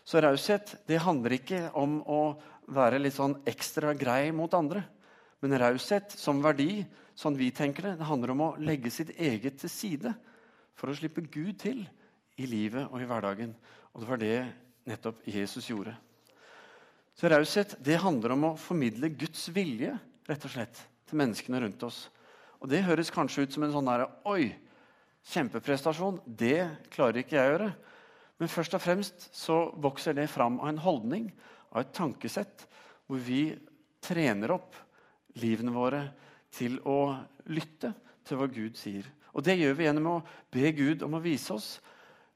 Så 0.07 0.21
raushet 0.23 0.77
det 0.87 1.01
handler 1.03 1.35
ikke 1.35 1.65
om 1.75 1.99
å 2.07 2.21
være 2.71 2.99
litt 3.01 3.15
sånn 3.17 3.35
ekstra 3.47 3.91
grei 3.97 4.31
mot 4.35 4.53
andre. 4.55 4.85
Men 5.43 5.57
raushet 5.59 6.15
som 6.15 6.39
verdi, 6.43 6.85
sånn 7.17 7.35
vi 7.37 7.49
tenker 7.55 7.89
det, 7.89 7.97
det 7.99 8.07
handler 8.07 8.33
om 8.33 8.43
å 8.45 8.53
legge 8.61 8.91
sitt 8.93 9.11
eget 9.19 9.59
til 9.61 9.71
side 9.71 10.13
for 10.77 10.91
å 10.91 10.95
slippe 10.95 11.25
Gud 11.27 11.57
til 11.59 11.83
i 12.37 12.47
livet 12.47 12.87
og 12.87 13.01
i 13.01 13.09
hverdagen. 13.09 13.51
Og 13.93 14.03
det 14.03 14.09
var 14.09 14.21
det 14.21 14.37
nettopp 14.87 15.23
Jesus 15.27 15.67
gjorde. 15.67 15.95
Så 17.17 17.29
raushet 17.31 17.73
det 17.81 17.97
handler 17.97 18.35
om 18.35 18.45
å 18.51 18.55
formidle 18.61 19.09
Guds 19.09 19.47
vilje 19.49 19.95
rett 20.27 20.43
og 20.45 20.53
slett, 20.53 20.77
til 21.07 21.17
menneskene 21.17 21.63
rundt 21.63 21.83
oss. 21.87 22.03
Og 22.61 22.69
Det 22.69 22.83
høres 22.85 23.13
kanskje 23.13 23.47
ut 23.47 23.53
som 23.55 23.65
en 23.65 23.73
sånn 23.73 23.89
der, 23.89 24.05
Oi, 24.29 24.51
kjempeprestasjon. 25.31 26.19
Det 26.25 26.67
klarer 26.93 27.23
ikke 27.23 27.37
jeg 27.37 27.47
å 27.47 27.53
gjøre. 27.55 27.71
Men 28.37 28.51
først 28.53 28.77
og 28.77 28.83
fremst 28.83 29.29
så 29.33 29.57
vokser 29.81 30.13
det 30.13 30.27
fram 30.29 30.59
av 30.61 30.69
en 30.69 30.83
holdning, 30.83 31.31
av 31.73 31.81
et 31.81 31.93
tankesett 31.95 32.67
hvor 33.07 33.21
vi 33.23 33.55
trener 34.03 34.53
opp 34.53 34.77
livene 35.41 35.73
våre 35.73 36.03
til 36.53 36.77
å 36.85 37.15
lytte 37.49 37.95
til 38.27 38.37
hva 38.37 38.49
Gud 38.51 38.77
sier. 38.77 39.07
Og 39.33 39.43
Det 39.45 39.57
gjør 39.57 39.73
vi 39.77 39.85
gjennom 39.87 40.11
å 40.11 40.23
be 40.53 40.69
Gud 40.75 41.03
om 41.05 41.17
å 41.17 41.23
vise 41.23 41.53
oss 41.53 41.67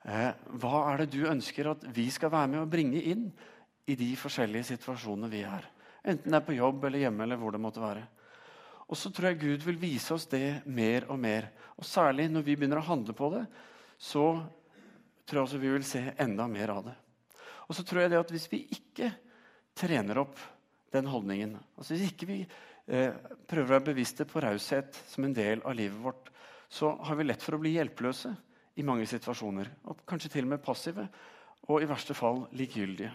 eh, 0.05 0.33
hva 0.57 0.83
er 0.91 1.03
det 1.03 1.13
du 1.13 1.25
ønsker 1.29 1.69
at 1.69 1.85
vi 1.93 2.09
skal 2.13 2.33
være 2.33 2.53
med 2.55 2.63
å 2.63 2.69
bringe 2.69 3.01
inn 3.01 3.29
i 3.89 3.95
de 3.97 4.09
forskjellige 4.19 4.71
situasjonene 4.73 5.29
vi 5.31 5.43
er. 5.47 5.65
Enten 6.01 6.31
det 6.33 6.39
er 6.39 6.45
på 6.45 6.57
jobb 6.57 6.85
eller 6.87 7.03
hjemme 7.03 7.25
eller 7.25 7.39
hvor 7.39 7.53
det 7.53 7.61
måtte 7.61 7.83
være. 7.83 8.03
Og 8.91 8.99
så 8.99 9.11
tror 9.13 9.29
jeg 9.29 9.39
Gud 9.41 9.65
vil 9.65 9.79
vise 9.79 10.11
oss 10.13 10.27
det 10.27 10.61
mer 10.67 11.07
og 11.11 11.19
mer. 11.21 11.47
Og 11.79 11.87
særlig 11.87 12.27
når 12.29 12.43
vi 12.43 12.57
begynner 12.57 12.81
å 12.81 12.89
handle 12.89 13.15
på 13.15 13.29
det, 13.31 13.45
så 14.01 14.25
tror 15.23 15.39
jeg 15.39 15.45
også 15.45 15.61
vi 15.61 15.71
vil 15.71 15.87
se 15.87 16.01
enda 16.19 16.47
mer 16.51 16.73
av 16.73 16.89
det. 16.89 16.97
Og 17.69 17.77
så 17.77 17.85
tror 17.87 18.03
jeg 18.03 18.11
det 18.11 18.19
at 18.19 18.33
hvis 18.33 18.49
vi 18.51 18.65
ikke 18.75 19.13
trener 19.77 20.19
opp 20.19 20.35
den 20.91 21.07
holdningen, 21.07 21.55
altså 21.79 21.95
hvis 21.95 22.11
ikke 22.11 22.27
vi 22.27 22.39
eh, 22.43 23.15
prøver 23.47 23.69
å 23.69 23.73
være 23.77 23.89
bevisste 23.93 24.27
på 24.27 24.43
raushet 24.43 24.97
som 25.07 25.23
en 25.23 25.35
del 25.37 25.63
av 25.63 25.77
livet 25.79 26.01
vårt, 26.03 26.27
så 26.71 26.91
har 27.07 27.15
vi 27.15 27.29
lett 27.29 27.43
for 27.43 27.55
å 27.55 27.61
bli 27.61 27.77
hjelpeløse 27.77 28.33
i 28.75 28.83
mange 28.87 29.07
situasjoner. 29.07 29.71
Og 29.87 30.03
kanskje 30.07 30.33
til 30.35 30.47
og 30.47 30.53
med 30.57 30.63
passive, 30.65 31.07
og 31.69 31.79
i 31.79 31.87
verste 31.87 32.15
fall 32.17 32.43
likegyldige. 32.57 33.13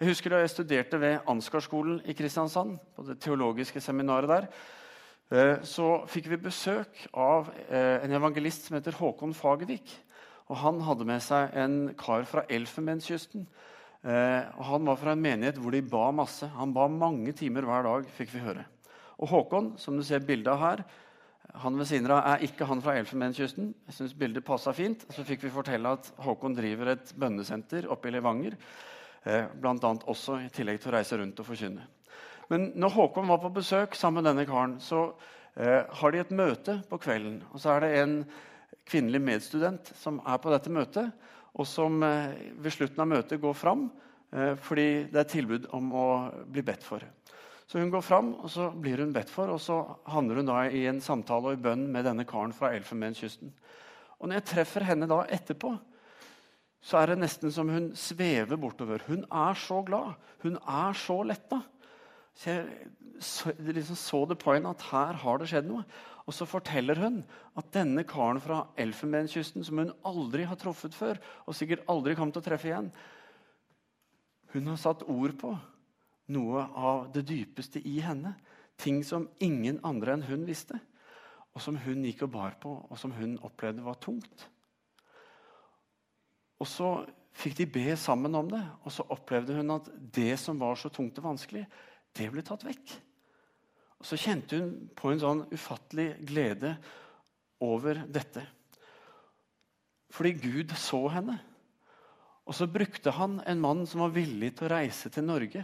Jeg 0.00 0.14
husker 0.14 0.32
Da 0.32 0.38
jeg 0.40 0.48
studerte 0.48 0.96
ved 0.96 1.26
Ansgarskolen 1.28 1.98
i 2.08 2.14
Kristiansand, 2.16 2.78
på 2.96 3.02
det 3.04 3.18
teologiske 3.20 3.82
seminaret 3.84 4.30
der, 4.30 4.46
eh, 5.28 5.58
så 5.60 6.06
fikk 6.08 6.30
vi 6.30 6.38
besøk 6.40 7.02
av 7.12 7.50
eh, 7.68 8.00
en 8.06 8.14
evangelist 8.16 8.64
som 8.64 8.78
heter 8.78 8.96
Håkon 8.96 9.34
Fagervik. 9.36 9.92
Og 10.48 10.56
Han 10.56 10.80
hadde 10.80 11.04
med 11.04 11.20
seg 11.20 11.52
en 11.52 11.74
kar 12.00 12.24
fra 12.24 12.46
Elfenbenskysten. 12.48 13.44
Eh, 14.00 14.48
og 14.56 14.64
Han 14.70 14.88
var 14.88 14.96
fra 14.96 15.12
en 15.12 15.20
menighet 15.20 15.60
hvor 15.60 15.76
de 15.76 15.82
ba 15.82 16.06
masse. 16.10 16.48
Han 16.48 16.72
ba 16.72 16.88
mange 16.88 17.34
timer 17.36 17.68
hver 17.68 17.84
dag, 17.84 18.08
fikk 18.16 18.32
vi 18.32 18.40
høre. 18.40 18.64
Og 19.20 19.28
Håkon, 19.28 19.74
som 19.76 19.98
du 19.98 20.02
ser 20.02 20.24
bildet 20.24 20.48
av 20.48 20.62
her, 20.64 20.84
han 21.60 21.76
ved 21.76 21.90
siden 21.90 22.08
av 22.08 22.24
er 22.24 22.46
ikke 22.46 22.64
han 22.64 22.80
fra 22.80 22.96
Elfenbenskysten. 22.96 23.74
Jeg 23.90 23.98
synes 23.98 24.16
bildet 24.16 24.48
passa 24.48 24.72
fint. 24.72 25.04
Så 25.12 25.26
fikk 25.28 25.44
vi 25.44 25.52
fortelle 25.52 25.92
at 25.92 26.08
Håkon 26.24 26.56
driver 26.56 26.94
et 26.94 27.12
bønnesenter 27.20 27.90
oppe 27.92 28.08
i 28.08 28.16
Levanger. 28.16 28.56
Eh, 29.28 29.44
blant 29.60 29.84
annet 29.84 30.06
også 30.08 30.38
i 30.40 30.52
tillegg 30.52 30.80
til 30.80 30.92
å 30.92 30.94
reise 30.96 31.18
rundt 31.20 31.40
og 31.42 31.48
forkynne. 31.50 31.84
Men 32.50 32.70
når 32.80 32.94
Håkon 32.94 33.28
var 33.28 33.42
på 33.42 33.52
besøk 33.60 33.94
sammen 33.98 34.22
med 34.22 34.30
denne 34.30 34.46
karen, 34.48 34.78
så 34.80 35.10
eh, 35.60 35.84
har 35.84 36.14
de 36.14 36.22
et 36.22 36.32
møte 36.32 36.78
på 36.88 36.98
kvelden. 37.02 37.42
Og 37.52 37.60
så 37.60 37.74
er 37.74 37.84
det 37.84 37.90
en 38.00 38.14
kvinnelig 38.88 39.20
medstudent 39.22 39.92
som 40.00 40.22
er 40.24 40.40
på 40.40 40.52
dette 40.54 40.72
møtet, 40.72 41.12
og 41.52 41.68
som 41.68 42.00
eh, 42.06 42.32
ved 42.56 42.74
slutten 42.74 43.04
av 43.04 43.10
møtet 43.12 43.42
går 43.42 43.56
fram 43.58 43.90
fordi 44.30 45.08
det 45.10 45.18
er 45.18 45.26
tilbud 45.26 45.64
om 45.74 45.88
å 45.90 46.02
bli 46.54 46.62
bedt 46.62 46.84
for. 46.86 47.02
Så 47.66 47.80
hun 47.82 47.88
går 47.90 48.04
fram, 48.06 48.28
og 48.38 48.46
så 48.54 48.68
blir 48.70 49.00
hun 49.02 49.10
bedt 49.10 49.26
for, 49.30 49.50
og 49.50 49.58
så 49.58 49.80
handler 50.06 50.38
hun 50.38 50.46
da 50.46 50.60
i 50.70 50.84
en 50.86 51.00
samtale 51.02 51.50
og 51.50 51.56
i 51.56 51.64
bønn 51.64 51.88
med 51.90 52.06
denne 52.06 52.22
karen 52.30 52.54
fra 52.54 52.70
Elfenbenskysten. 52.76 53.50
Og 54.20 54.30
når 54.30 54.38
jeg 54.38 54.46
treffer 54.52 54.86
henne 54.86 55.08
da 55.10 55.24
etterpå, 55.34 55.72
så 56.80 57.00
er 57.00 57.10
det 57.10 57.20
nesten 57.20 57.52
som 57.52 57.68
hun 57.68 57.90
svever 57.98 58.56
bortover. 58.60 59.04
Hun 59.06 59.26
er 59.28 59.58
så 59.58 59.82
glad. 59.84 60.16
Hun 60.44 60.56
er 60.56 60.96
så 60.96 61.18
letta. 61.28 61.60
Så 62.34 62.54
jeg 62.54 62.88
så, 63.20 63.52
liksom 63.60 63.98
så 64.00 64.22
the 64.26 64.36
point 64.38 64.66
at 64.66 64.82
her 64.90 65.18
har 65.20 65.38
det 65.38 65.50
skjedd 65.50 65.68
noe. 65.68 65.84
Og 66.24 66.34
så 66.36 66.46
forteller 66.48 67.00
hun 67.02 67.20
at 67.58 67.72
denne 67.74 68.04
karen 68.08 68.40
fra 68.40 68.62
Elfenbenskysten, 68.80 69.64
som 69.66 69.82
hun 69.82 69.92
aldri 70.06 70.46
har 70.48 70.56
truffet 70.60 70.94
før, 70.94 71.20
og 71.44 71.56
sikkert 71.56 71.84
aldri 71.90 72.14
kommer 72.16 72.36
til 72.36 72.44
å 72.44 72.48
treffe 72.48 72.70
igjen, 72.70 72.92
hun 74.50 74.66
har 74.66 74.78
satt 74.82 75.04
ord 75.06 75.36
på 75.38 75.52
noe 76.34 76.62
av 76.74 77.10
det 77.14 77.22
dypeste 77.28 77.82
i 77.86 77.98
henne. 78.02 78.34
Ting 78.80 79.02
som 79.06 79.28
ingen 79.42 79.78
andre 79.86 80.16
enn 80.16 80.24
hun 80.26 80.46
visste, 80.48 80.78
og 81.54 81.62
som 81.62 81.78
hun 81.82 82.06
gikk 82.06 82.24
og 82.26 82.32
bar 82.34 82.56
på, 82.62 82.72
og 82.88 82.98
som 82.98 83.12
hun 83.14 83.36
opplevde 83.46 83.84
var 83.84 83.98
tungt. 84.02 84.48
Og 86.60 86.68
så 86.68 86.90
fikk 87.40 87.56
de 87.60 87.68
be 87.72 87.94
sammen 87.96 88.34
om 88.36 88.48
det, 88.50 88.62
og 88.84 88.92
så 88.92 89.06
opplevde 89.12 89.56
hun 89.56 89.76
at 89.76 89.88
det 90.12 90.34
som 90.40 90.58
var 90.60 90.76
så 90.78 90.90
tungt 90.92 91.18
og 91.22 91.30
vanskelig, 91.32 91.64
det 92.16 92.28
ble 92.32 92.44
tatt 92.44 92.66
vekk. 92.66 92.96
Og 94.00 94.08
Så 94.08 94.16
kjente 94.16 94.56
hun 94.56 94.88
på 94.96 95.12
en 95.12 95.20
sånn 95.20 95.42
ufattelig 95.52 96.14
glede 96.24 96.74
over 97.60 98.00
dette. 98.08 98.46
Fordi 100.10 100.32
Gud 100.40 100.72
så 100.80 101.02
henne. 101.12 101.36
Og 102.48 102.56
så 102.56 102.66
brukte 102.66 103.12
han 103.14 103.38
en 103.46 103.60
mann 103.60 103.84
som 103.86 104.02
var 104.02 104.14
villig 104.16 104.54
til 104.56 104.66
å 104.66 104.72
reise 104.72 105.12
til 105.12 105.26
Norge, 105.28 105.62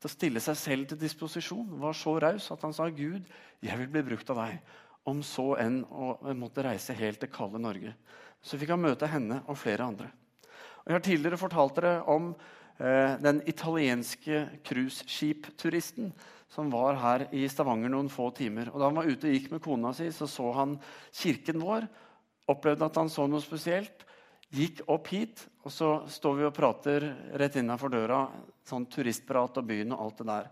til 0.00 0.08
å 0.08 0.12
stille 0.12 0.42
seg 0.42 0.56
selv 0.58 0.88
til 0.90 0.98
disposisjon. 0.98 1.76
Var 1.78 1.94
så 1.94 2.16
raus 2.24 2.48
at 2.50 2.64
han 2.64 2.72
sa, 2.74 2.88
'Gud, 2.88 3.28
jeg 3.62 3.78
vil 3.78 3.92
bli 3.92 4.02
brukt 4.02 4.30
av 4.32 4.42
deg.' 4.42 4.58
Om 5.04 5.20
så 5.20 5.50
enn 5.60 5.82
å 5.84 6.32
måtte 6.32 6.64
reise 6.64 6.96
helt 6.96 7.20
til 7.20 7.28
kalde 7.28 7.60
Norge. 7.60 7.92
Så 8.40 8.56
fikk 8.56 8.70
han 8.72 8.80
møte 8.80 9.06
henne 9.06 9.42
og 9.44 9.58
flere 9.60 9.84
andre. 9.84 10.08
Jeg 10.84 10.98
har 10.98 11.04
tidligere 11.04 11.40
fortalt 11.40 11.78
dere 11.78 11.94
om 12.12 12.32
eh, 12.76 13.16
den 13.24 13.40
italienske 13.48 14.44
cruiseskipturisten 14.68 16.12
som 16.54 16.70
var 16.70 16.98
her 17.00 17.26
i 17.34 17.46
Stavanger 17.48 17.90
noen 17.90 18.10
få 18.12 18.28
timer. 18.36 18.68
Og 18.70 18.78
Da 18.78 18.90
han 18.90 18.98
var 19.00 19.08
ute 19.08 19.26
og 19.26 19.32
gikk 19.34 19.50
med 19.54 19.62
kona 19.64 19.94
si, 19.96 20.10
så 20.12 20.28
så 20.30 20.52
han 20.54 20.76
kirken 21.08 21.62
vår. 21.62 21.88
Opplevde 22.52 22.86
at 22.86 23.00
han 23.00 23.10
så 23.10 23.26
noe 23.26 23.42
spesielt. 23.42 24.04
Gikk 24.54 24.84
opp 24.92 25.08
hit, 25.10 25.46
og 25.64 25.72
så 25.72 25.88
står 26.06 26.36
vi 26.38 26.46
og 26.46 26.54
prater 26.54 27.08
rett 27.40 27.56
innafor 27.58 27.90
døra. 27.90 28.20
Sånn 28.68 28.86
turistprat 28.86 29.56
og 29.58 29.66
byen 29.66 29.96
og 29.96 30.04
alt 30.04 30.20
det 30.20 30.28
der. 30.30 30.50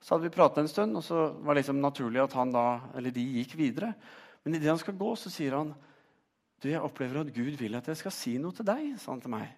Så 0.00 0.14
hadde 0.14 0.26
vi 0.26 0.34
pratet 0.34 0.64
en 0.64 0.68
stund, 0.72 0.96
og 0.98 1.04
så 1.04 1.28
var 1.38 1.54
det 1.54 1.62
liksom 1.62 1.80
naturlig 1.80 2.24
at 2.24 2.34
han 2.36 2.50
da, 2.52 2.66
eller 2.96 3.14
de 3.14 3.22
gikk 3.38 3.54
videre. 3.60 3.92
Men 4.44 4.56
idet 4.58 4.72
han 4.72 4.80
skal 4.80 4.98
gå, 4.98 5.12
så 5.16 5.30
sier 5.32 5.60
han 5.60 5.70
du, 6.60 6.70
jeg 6.70 6.80
opplever 6.80 7.20
at 7.20 7.32
Gud 7.34 7.54
vil 7.60 7.76
at 7.76 7.88
jeg 7.92 8.00
skal 8.00 8.12
si 8.14 8.34
noe 8.40 8.56
til 8.56 8.66
deg. 8.66 8.96
sa 8.98 9.12
han 9.12 9.22
til 9.22 9.32
meg. 9.32 9.52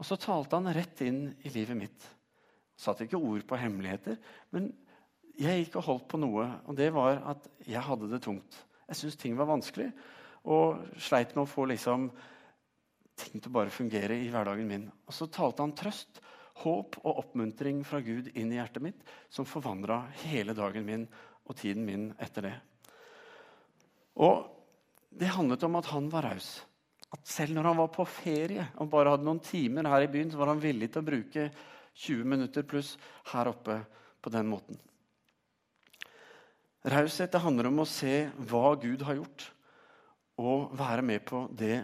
Og 0.00 0.06
så 0.08 0.18
talte 0.18 0.58
han 0.58 0.74
rett 0.74 1.00
inn 1.06 1.28
i 1.46 1.52
livet 1.54 1.78
mitt. 1.78 2.06
Satte 2.74 3.06
ikke 3.06 3.20
ord 3.20 3.44
på 3.46 3.58
hemmeligheter, 3.58 4.18
men 4.54 4.72
jeg 5.38 5.64
gikk 5.64 5.78
og 5.80 5.86
holdt 5.88 6.06
på 6.10 6.20
noe, 6.22 6.46
og 6.66 6.76
det 6.78 6.90
var 6.94 7.20
at 7.34 7.46
jeg 7.66 7.82
hadde 7.82 8.10
det 8.10 8.22
tungt. 8.22 8.58
Jeg 8.88 8.98
syntes 8.98 9.18
ting 9.18 9.38
var 9.38 9.50
vanskelig, 9.50 9.88
og 10.44 10.82
sleit 11.00 11.32
med 11.34 11.44
å 11.46 11.50
få 11.50 11.66
liksom, 11.70 12.08
ting 13.18 13.42
til 13.42 13.54
bare 13.54 13.72
fungere 13.72 14.18
i 14.18 14.28
hverdagen 14.30 14.68
min. 14.68 14.88
Og 15.06 15.16
så 15.16 15.30
talte 15.30 15.64
han 15.64 15.74
trøst, 15.78 16.20
håp 16.62 17.00
og 17.02 17.22
oppmuntring 17.24 17.80
fra 17.86 17.98
Gud 18.04 18.28
inn 18.34 18.52
i 18.52 18.60
hjertet 18.60 18.84
mitt, 18.84 19.00
som 19.30 19.46
forvandra 19.48 20.04
hele 20.22 20.54
dagen 20.54 20.86
min 20.86 21.08
og 21.44 21.56
tiden 21.58 21.86
min 21.86 22.12
etter 22.22 22.46
det. 22.46 22.54
Og 24.22 24.46
det 25.14 25.32
handlet 25.34 25.66
om 25.66 25.80
at 25.80 25.90
han 25.90 26.06
var 26.12 26.30
raus 26.30 26.56
at 27.14 27.30
selv 27.30 27.54
når 27.54 27.70
han 27.70 27.78
var 27.78 27.92
på 27.94 28.06
ferie 28.08 28.66
og 28.82 28.90
bare 28.90 29.14
hadde 29.14 29.26
noen 29.26 29.42
timer 29.44 29.86
her 29.90 30.06
i 30.06 30.10
byen, 30.10 30.32
så 30.32 30.40
var 30.40 30.50
han 30.52 30.62
villig 30.62 30.90
til 30.92 31.02
å 31.02 31.06
bruke 31.06 31.46
20 31.94 32.26
minutter 32.26 32.66
pluss 32.66 32.94
her 33.30 33.50
oppe 33.52 33.78
på 34.24 34.32
den 34.34 34.48
måten. 34.50 34.78
Raushet 36.84 37.36
handler 37.40 37.70
om 37.70 37.80
å 37.80 37.88
se 37.88 38.26
hva 38.50 38.74
Gud 38.80 39.04
har 39.06 39.16
gjort, 39.20 39.46
og, 40.42 40.74
være 40.76 41.04
med 41.06 41.22
på 41.24 41.44
det, 41.54 41.78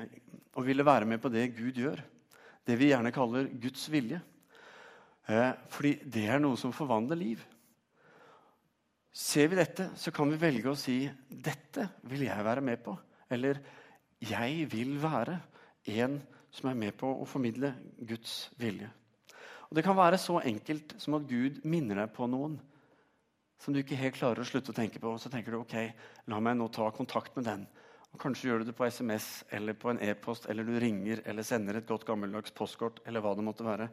og 0.58 0.66
ville 0.66 0.84
være 0.84 1.06
med 1.08 1.22
på 1.22 1.30
det 1.32 1.46
Gud 1.54 1.78
gjør. 1.78 2.02
Det 2.66 2.76
vi 2.76 2.90
gjerne 2.90 3.12
kaller 3.14 3.46
Guds 3.62 3.86
vilje. 3.92 4.18
Eh, 5.30 5.52
fordi 5.70 5.94
det 6.04 6.26
er 6.26 6.42
noe 6.42 6.58
som 6.58 6.74
forvandler 6.74 7.20
liv. 7.20 7.44
Ser 9.14 9.48
vi 9.50 9.58
dette, 9.58 9.92
så 9.96 10.12
kan 10.14 10.28
vi 10.30 10.38
velge 10.42 10.70
å 10.70 10.78
si 10.78 11.04
'Dette 11.30 11.88
vil 12.10 12.26
jeg 12.26 12.44
være 12.44 12.60
med 12.60 12.82
på'. 12.82 12.98
Eller 13.30 13.62
jeg 14.20 14.66
vil 14.72 14.96
være 15.02 15.38
en 16.00 16.20
som 16.52 16.70
er 16.70 16.78
med 16.78 16.96
på 16.98 17.08
å 17.08 17.28
formidle 17.28 17.72
Guds 18.06 18.50
vilje. 18.58 18.90
Og 19.70 19.76
Det 19.76 19.84
kan 19.86 19.96
være 19.96 20.18
så 20.18 20.40
enkelt 20.42 20.96
som 20.98 21.14
at 21.14 21.28
Gud 21.30 21.62
minner 21.64 22.02
deg 22.02 22.12
på 22.14 22.26
noen 22.26 22.58
som 23.60 23.74
du 23.74 23.82
ikke 23.82 23.98
helt 24.00 24.16
klarer 24.16 24.42
å 24.42 24.48
slutte 24.48 24.72
å 24.72 24.76
tenke 24.76 24.98
på. 24.98 25.12
Så 25.20 25.30
tenker 25.30 25.52
du 25.52 25.60
ok, 25.60 25.76
la 26.32 26.40
meg 26.40 26.56
nå 26.56 26.68
ta 26.72 26.88
kontakt 26.96 27.36
med 27.36 27.46
den. 27.46 27.66
Og 28.10 28.18
Kanskje 28.18 28.48
gjør 28.48 28.62
du 28.62 28.70
det 28.70 28.76
på 28.78 28.88
SMS 28.88 29.44
eller 29.54 29.76
på 29.78 29.92
en 29.92 30.00
e-post, 30.02 30.48
eller 30.50 30.66
du 30.66 30.74
ringer 30.80 31.22
eller 31.28 31.46
sender 31.46 31.78
et 31.78 31.86
godt 31.86 32.06
gammeldags 32.08 32.50
postkort. 32.56 33.00
eller 33.06 33.20
hva 33.20 33.36
det 33.36 33.44
måtte 33.46 33.64
være. 33.64 33.88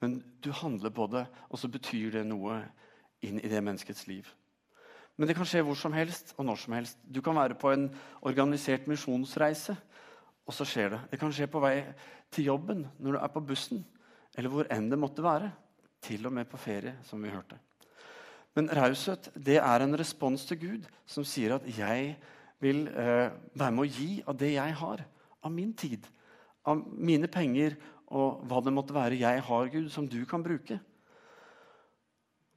Men 0.00 0.18
du 0.42 0.50
handler 0.50 0.90
på 0.90 1.06
det, 1.06 1.26
og 1.50 1.58
så 1.58 1.68
betyr 1.68 2.10
det 2.10 2.26
noe 2.26 2.58
inn 3.22 3.38
i 3.38 3.48
det 3.48 3.62
menneskets 3.62 4.08
liv. 4.08 4.26
Men 5.16 5.28
det 5.28 5.36
kan 5.36 5.46
skje 5.48 5.62
hvor 5.66 5.76
som 5.78 5.94
helst 5.94 6.32
og 6.38 6.46
når 6.48 6.60
som 6.62 6.76
helst. 6.76 7.00
Du 7.04 7.20
kan 7.24 7.36
være 7.36 7.58
på 7.58 7.72
en 7.74 7.88
organisert 8.24 8.88
misjonsreise, 8.90 9.76
og 10.46 10.56
så 10.56 10.66
skjer 10.66 10.94
det. 10.94 11.00
Det 11.12 11.20
kan 11.20 11.34
skje 11.34 11.50
på 11.50 11.60
vei 11.62 11.76
til 12.32 12.48
jobben, 12.48 12.86
når 12.98 13.16
du 13.16 13.18
er 13.20 13.34
på 13.34 13.44
bussen, 13.52 13.84
eller 14.36 14.50
hvor 14.50 14.70
enn 14.72 14.88
det 14.90 14.98
måtte 14.98 15.24
være. 15.24 15.52
Til 16.02 16.26
og 16.26 16.32
med 16.34 16.48
på 16.50 16.58
ferie, 16.58 16.96
som 17.06 17.22
vi 17.22 17.30
hørte. 17.30 17.60
Men 18.56 18.68
raushet 18.74 19.30
det 19.38 19.60
er 19.62 19.84
en 19.84 19.94
respons 19.96 20.42
til 20.48 20.58
Gud 20.60 20.88
som 21.06 21.24
sier 21.24 21.54
at 21.54 21.66
'jeg 21.66 22.16
vil 22.60 22.88
eh, 22.88 23.30
være 23.54 23.72
med 23.72 23.84
å 23.84 23.90
gi 23.90 24.22
av 24.26 24.36
det 24.36 24.52
jeg 24.54 24.74
har', 24.74 25.04
av 25.42 25.52
min 25.52 25.72
tid, 25.72 26.06
av 26.66 26.76
mine 26.76 27.28
penger 27.28 27.76
og 28.06 28.42
hva 28.46 28.60
det 28.60 28.72
måtte 28.72 28.94
være 28.94 29.18
jeg 29.18 29.42
har, 29.42 29.68
Gud, 29.68 29.88
som 29.90 30.08
du 30.08 30.24
kan 30.24 30.42
bruke 30.42 30.80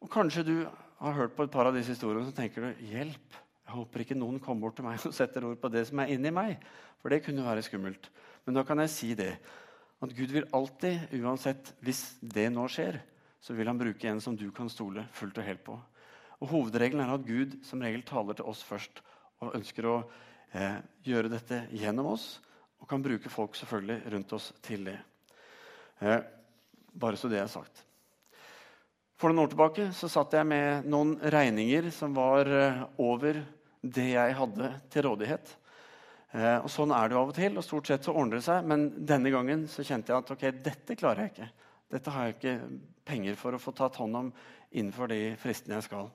Og 0.01 0.09
Kanskje 0.11 0.43
du 0.43 0.67
har 1.01 1.17
hørt 1.17 1.35
på 1.35 1.45
et 1.45 1.51
par 1.51 1.67
av 1.69 1.75
disse 1.75 1.91
historiene 1.93 2.27
så 2.27 2.35
tenker 2.35 2.65
du 2.65 2.85
hjelp. 2.91 3.39
Jeg 3.65 3.73
håper 3.73 4.03
ikke 4.03 4.17
noen 4.17 4.39
kommer 4.39 4.67
bort 4.67 4.77
til 4.77 4.85
meg 4.85 5.01
og 5.07 5.15
setter 5.15 5.47
ord 5.47 5.57
på 5.61 5.71
det 5.73 5.83
som 5.89 5.99
er 6.01 6.13
inni 6.13 6.31
meg. 6.33 6.59
For 7.01 7.11
det 7.11 7.23
kunne 7.25 7.45
være 7.45 7.65
skummelt. 7.65 8.09
Men 8.45 8.57
da 8.57 8.63
kan 8.65 8.79
jeg 8.83 8.93
si 8.93 9.11
det. 9.17 9.33
At 10.03 10.13
Gud 10.15 10.31
vil 10.35 10.47
alltid, 10.53 11.11
uansett 11.17 11.73
hvis 11.85 12.03
det 12.21 12.47
nå 12.53 12.67
skjer, 12.71 12.99
så 13.41 13.55
vil 13.57 13.69
han 13.69 13.79
bruke 13.79 14.09
en 14.09 14.21
som 14.21 14.37
du 14.37 14.47
kan 14.55 14.69
stole 14.71 15.05
fullt 15.15 15.37
og 15.41 15.47
helt 15.47 15.63
på. 15.65 15.75
Og 16.41 16.51
Hovedregelen 16.51 17.03
er 17.03 17.13
at 17.15 17.25
Gud 17.25 17.57
som 17.65 17.83
regel 17.83 18.03
taler 18.05 18.37
til 18.37 18.47
oss 18.49 18.63
først 18.65 19.01
og 19.43 19.55
ønsker 19.57 19.87
å 19.89 19.95
eh, 20.53 20.79
gjøre 21.05 21.31
dette 21.31 21.63
gjennom 21.73 22.11
oss. 22.13 22.27
Og 22.81 22.89
kan 22.89 23.03
bruke 23.03 23.31
folk 23.31 23.55
selvfølgelig 23.57 24.13
rundt 24.13 24.33
oss 24.37 24.51
til 24.65 24.85
det. 24.89 24.97
Eh, 26.01 26.19
bare 26.95 27.19
så 27.19 27.31
det 27.31 27.39
er 27.41 27.51
sagt. 27.51 27.85
For 29.15 29.31
noen 29.31 29.45
år 29.45 29.51
tilbake 29.53 29.85
så 29.95 30.09
satt 30.11 30.33
jeg 30.35 30.47
med 30.49 30.87
noen 30.91 31.13
regninger 31.31 31.87
som 31.95 32.15
var 32.17 32.49
eh, 32.51 32.81
over 32.99 33.37
det 33.79 34.09
jeg 34.11 34.33
hadde 34.35 34.71
til 34.91 35.05
rådighet. 35.05 35.53
Eh, 36.35 36.57
og 36.57 36.67
Sånn 36.71 36.91
er 36.91 37.07
det 37.07 37.15
jo 37.15 37.21
av 37.21 37.31
og 37.31 37.37
til, 37.37 37.55
og 37.55 37.63
stort 37.63 37.87
sett 37.87 38.03
så 38.03 38.11
ordner 38.11 38.41
det 38.41 38.47
seg. 38.49 38.65
Men 38.67 38.89
denne 39.07 39.31
gangen 39.31 39.63
så 39.71 39.85
kjente 39.87 40.11
jeg 40.11 40.19
at 40.19 40.33
ok, 40.35 40.43
dette 40.65 40.97
klarer 40.99 41.23
jeg 41.23 41.31
ikke. 41.31 41.47
Dette 41.95 42.11
har 42.11 42.27
jeg 42.27 42.35
ikke 42.35 42.55
penger 43.07 43.37
for 43.39 43.55
å 43.55 43.61
få 43.61 43.71
tatt 43.77 43.95
hånd 44.01 44.19
om 44.19 44.31
innenfor 44.75 45.07
de 45.13 45.19
fristene 45.39 45.77
jeg 45.77 45.85
skal. 45.87 46.09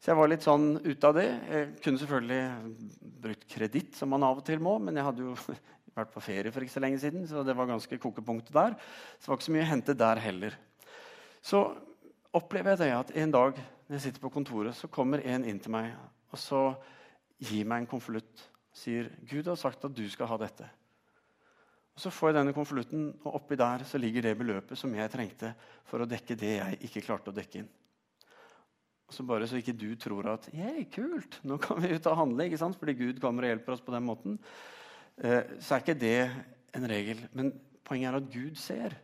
Så 0.00 0.10
jeg 0.10 0.18
var 0.18 0.30
litt 0.32 0.46
sånn 0.46 0.66
ute 0.80 1.10
av 1.12 1.14
det. 1.14 1.26
Jeg 1.46 1.68
kunne 1.84 2.00
selvfølgelig 2.00 3.12
brukt 3.22 3.46
kreditt, 3.52 3.92
som 3.94 4.10
man 4.10 4.24
av 4.26 4.40
og 4.40 4.48
til 4.48 4.58
må, 4.64 4.78
men 4.82 4.98
jeg 4.98 5.06
hadde 5.06 5.28
jo 5.28 5.36
vært 6.00 6.10
på 6.10 6.24
ferie 6.24 6.50
for 6.50 6.66
ikke 6.66 6.74
så 6.74 6.82
lenge 6.82 6.98
siden, 7.02 7.28
så 7.30 7.44
det 7.46 7.54
var 7.54 7.70
ganske 7.70 8.00
kokepunktet 8.02 8.50
der. 8.56 8.74
Så 9.20 9.28
det 9.28 9.30
var 9.30 9.38
ikke 9.38 9.48
så 9.50 9.54
mye 9.54 9.68
å 9.68 9.70
hente 9.70 9.96
der 10.02 10.22
heller. 10.24 10.58
Så 11.44 11.62
opplever 12.36 12.74
jeg 12.74 12.82
det 12.84 12.90
at 12.94 13.12
en 13.22 13.34
dag 13.34 13.58
når 13.58 13.96
jeg 13.96 14.04
sitter 14.06 14.22
på 14.22 14.30
kontoret, 14.30 14.76
så 14.78 14.90
kommer 14.92 15.22
en 15.26 15.44
inn 15.44 15.58
til 15.58 15.72
meg 15.74 15.90
og 16.30 16.38
så 16.38 16.60
gir 17.42 17.66
meg 17.66 17.82
en 17.82 17.90
konvolutt. 17.90 18.44
Sier 18.70 19.10
'Gud 19.26 19.48
har 19.50 19.58
sagt 19.58 19.84
at 19.84 19.94
du 19.94 20.04
skal 20.10 20.30
ha 20.30 20.38
dette'. 20.38 20.68
Og 21.94 22.00
Så 22.00 22.10
får 22.10 22.30
jeg 22.30 22.36
denne 22.38 22.54
konvolutten, 22.54 23.18
og 23.24 23.34
oppi 23.34 23.56
der 23.56 23.84
så 23.84 23.98
ligger 23.98 24.22
det 24.22 24.38
beløpet 24.38 24.78
som 24.78 24.94
jeg 24.94 25.10
trengte 25.10 25.54
for 25.84 26.00
å 26.00 26.08
dekke 26.08 26.36
det 26.38 26.54
jeg 26.56 26.78
ikke 26.86 27.02
klarte 27.02 27.30
å 27.30 27.34
dekke 27.34 27.58
inn. 27.58 27.68
Og 29.08 29.14
så 29.14 29.26
Bare 29.26 29.48
så 29.50 29.58
ikke 29.58 29.76
du 29.76 29.96
tror 29.96 30.30
at 30.30 30.48
'Jei, 30.54 30.84
kult, 30.84 31.40
nå 31.42 31.58
kan 31.58 31.82
vi 31.82 31.94
ut 31.94 32.06
og 32.06 32.16
handle, 32.16 32.44
ikke 32.44 32.58
sant? 32.58 32.78
fordi 32.78 32.94
Gud 32.94 33.20
kommer 33.20 33.42
og 33.42 33.50
hjelper 33.50 33.72
oss 33.72 33.80
på 33.80 33.92
den 33.92 34.06
måten, 34.06 34.38
eh, 35.18 35.42
så 35.58 35.74
er 35.74 35.80
ikke 35.82 35.98
det 35.98 36.30
en 36.74 36.88
regel. 36.88 37.28
Men 37.34 37.60
poenget 37.84 38.14
er 38.14 38.16
at 38.16 38.32
Gud 38.32 38.54
ser. 38.54 38.94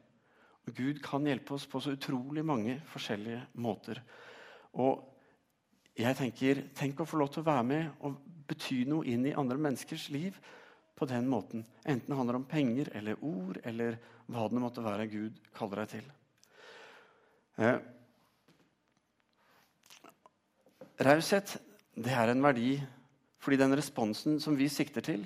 Gud 0.74 0.98
kan 1.02 1.26
hjelpe 1.26 1.54
oss 1.54 1.66
på 1.70 1.80
så 1.80 1.94
utrolig 1.94 2.42
mange 2.44 2.80
forskjellige 2.90 3.44
måter. 3.62 4.00
Og 4.82 5.04
jeg 5.96 6.16
tenker, 6.18 6.62
Tenk 6.76 7.00
å 7.00 7.06
få 7.08 7.20
lov 7.20 7.30
til 7.32 7.44
å 7.44 7.48
være 7.48 7.66
med 7.66 8.04
og 8.04 8.18
bety 8.48 8.82
noe 8.88 9.06
inn 9.08 9.26
i 9.28 9.34
andre 9.38 9.58
menneskers 9.58 10.08
liv 10.14 10.36
på 10.96 11.06
den 11.08 11.28
måten. 11.30 11.64
Enten 11.84 12.10
det 12.10 12.18
handler 12.18 12.40
om 12.40 12.48
penger 12.48 12.90
eller 12.98 13.22
ord 13.24 13.60
eller 13.64 13.98
hva 14.26 14.48
det 14.50 14.62
måtte 14.62 14.84
være 14.84 15.08
Gud 15.12 15.38
kaller 15.54 15.84
deg 15.84 15.92
til. 15.94 16.10
Eh, 17.62 17.78
raushet 21.06 21.56
det 21.96 22.12
er 22.12 22.32
en 22.32 22.44
verdi 22.44 22.74
fordi 23.40 23.60
den 23.60 23.76
responsen 23.78 24.40
som 24.42 24.56
vi 24.58 24.66
sikter 24.72 25.04
til, 25.06 25.22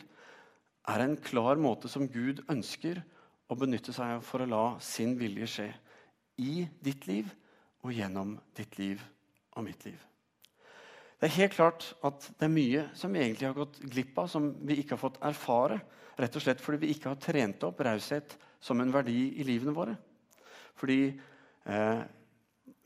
er 0.90 1.00
en 1.00 1.16
klar 1.16 1.56
måte 1.60 1.88
som 1.88 2.04
Gud 2.10 2.42
ønsker 2.52 3.00
å 3.50 3.58
benytte 3.58 3.92
seg 3.94 4.16
av 4.16 4.26
for 4.26 4.44
å 4.44 4.48
la 4.48 4.64
sin 4.84 5.16
vilje 5.18 5.48
skje 5.50 5.68
i 6.40 6.62
ditt 6.80 7.08
liv 7.10 7.28
og 7.82 7.92
gjennom 7.96 8.36
ditt 8.56 8.78
liv 8.78 9.02
og 9.56 9.66
mitt 9.66 9.84
liv. 9.88 9.98
Det 11.20 11.28
er 11.28 11.36
helt 11.36 11.56
klart 11.56 11.88
at 12.06 12.30
det 12.38 12.46
er 12.46 12.52
mye 12.52 12.84
som 12.96 13.12
vi 13.12 13.20
egentlig 13.20 13.50
har 13.50 13.58
gått 13.58 13.80
glipp 13.92 14.22
av, 14.22 14.30
som 14.32 14.46
vi 14.64 14.78
ikke 14.80 14.94
har 14.94 15.02
fått 15.02 15.18
erfare. 15.28 15.80
Rett 16.20 16.36
og 16.36 16.44
slett 16.44 16.62
fordi 16.64 16.86
vi 16.86 16.94
ikke 16.94 17.12
har 17.12 17.20
trent 17.20 17.66
opp 17.66 17.82
raushet 17.84 18.38
som 18.62 18.80
en 18.80 18.92
verdi 18.94 19.34
i 19.40 19.44
livene 19.44 19.74
våre. 19.76 19.98
Fordi 20.80 21.00
eh, 21.10 22.00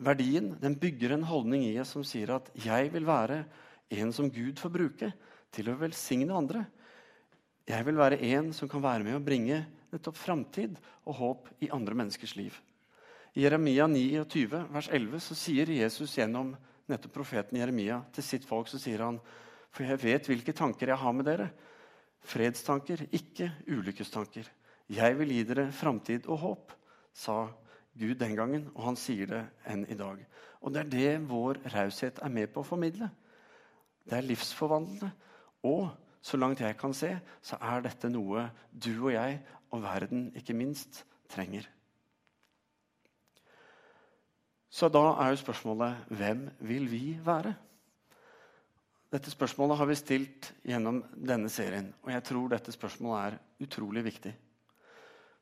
verdien 0.02 0.50
den 0.62 0.74
bygger 0.80 1.14
en 1.14 1.28
holdning 1.28 1.68
i 1.68 1.76
oss 1.82 1.94
som 1.94 2.02
sier 2.06 2.34
at 2.34 2.50
'jeg 2.54 2.90
vil 2.92 3.06
være 3.06 3.44
en 3.90 4.12
som 4.12 4.30
Gud 4.30 4.58
får 4.58 4.70
bruke 4.70 5.12
til 5.52 5.70
å 5.70 5.78
velsigne 5.78 6.34
andre'. 6.34 6.66
Jeg 7.68 7.86
vil 7.86 7.96
være 7.96 8.20
en 8.34 8.52
som 8.52 8.68
kan 8.68 8.82
være 8.82 9.04
med 9.04 9.14
å 9.14 9.24
bringe 9.24 9.64
nettopp 9.94 10.18
framtid 10.18 10.78
og 11.04 11.18
håp 11.20 11.50
i 11.64 11.70
andre 11.74 11.96
menneskers 11.96 12.34
liv. 12.36 12.56
I 13.34 13.46
Jeremia 13.46 13.86
29, 13.90 14.60
vers 14.70 14.88
11, 14.92 15.22
så 15.22 15.36
sier 15.38 15.70
Jesus 15.74 16.14
gjennom 16.18 16.52
nettopp 16.90 17.16
profeten 17.16 17.58
Jeremia 17.58 18.02
til 18.14 18.26
sitt 18.26 18.46
folk 18.46 18.68
så 18.70 18.78
sier 18.78 19.02
han, 19.06 19.18
For 19.74 19.86
jeg 19.88 20.02
vet 20.04 20.28
hvilke 20.30 20.54
tanker 20.54 20.92
jeg 20.92 21.00
har 21.00 21.14
med 21.16 21.26
dere. 21.26 21.48
Fredstanker, 22.24 23.06
ikke 23.10 23.50
ulykkestanker. 23.66 24.46
Jeg 24.92 25.18
vil 25.18 25.32
gi 25.34 25.42
dere 25.48 25.66
framtid 25.74 26.28
og 26.28 26.38
håp, 26.44 26.72
sa 27.12 27.48
Gud 27.98 28.18
den 28.20 28.36
gangen, 28.36 28.68
og 28.74 28.88
han 28.90 28.98
sier 28.98 29.28
det 29.30 29.42
enn 29.70 29.84
i 29.90 29.98
dag. 29.98 30.20
Og 30.62 30.72
det 30.74 30.84
er 30.84 30.92
det 30.92 31.28
vår 31.28 31.60
raushet 31.74 32.20
er 32.22 32.32
med 32.32 32.52
på 32.52 32.62
å 32.62 32.68
formidle. 32.68 33.10
Det 34.04 34.18
er 34.18 34.26
livsforvandlende. 34.26 35.10
Og 35.64 35.88
så 36.24 36.38
langt 36.40 36.62
jeg 36.62 36.76
kan 36.80 36.94
se, 36.96 37.10
så 37.44 37.58
er 37.60 37.84
dette 37.84 38.08
noe 38.12 38.48
du 38.70 38.92
og 38.94 39.12
jeg 39.14 39.40
og 39.74 39.82
verden 39.82 40.28
ikke 40.38 40.56
minst 40.56 41.02
trenger. 41.30 41.66
Så 44.74 44.88
da 44.90 45.02
er 45.22 45.30
jo 45.30 45.42
spørsmålet 45.42 46.08
hvem 46.18 46.48
vil 46.66 46.88
vi 46.90 47.04
være? 47.22 47.52
Dette 49.14 49.30
spørsmålet 49.30 49.78
har 49.78 49.86
vi 49.86 49.94
stilt 49.94 50.48
gjennom 50.66 50.98
denne 51.14 51.50
serien, 51.52 51.92
og 52.02 52.10
jeg 52.10 52.24
tror 52.26 52.48
dette 52.50 52.74
spørsmålet 52.74 53.20
er 53.20 53.66
utrolig 53.66 54.02
viktig. 54.08 54.32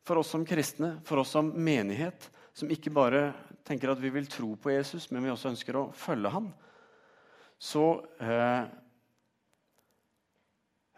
For 0.05 0.21
oss 0.21 0.35
som 0.35 0.45
kristne, 0.45 0.99
for 1.09 1.23
oss 1.23 1.33
som 1.33 1.49
menighet, 1.57 2.27
som 2.53 2.69
ikke 2.69 2.93
bare 2.93 3.31
tenker 3.65 3.95
at 3.95 4.03
vi 4.03 4.11
vil 4.13 4.29
tro 4.29 4.51
på 4.61 4.75
Jesus, 4.75 5.09
men 5.09 5.25
vi 5.25 5.33
også 5.33 5.55
ønsker 5.55 5.79
å 5.79 5.87
følge 5.97 6.35
ham, 6.35 6.51
så 7.63 7.87
eh, 8.21 8.69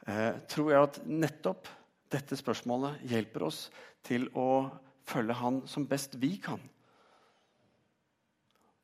eh, 0.08 0.42
tror 0.50 0.72
jeg 0.72 0.88
at 0.88 1.00
nettopp 1.06 1.70
dette 2.14 2.38
spørsmålet 2.38 3.02
hjelper 3.10 3.46
oss 3.48 3.66
til 4.06 4.28
å 4.38 4.70
følge 5.04 5.36
Han 5.36 5.62
som 5.68 5.86
best 5.88 6.16
vi 6.20 6.36
kan. 6.42 6.62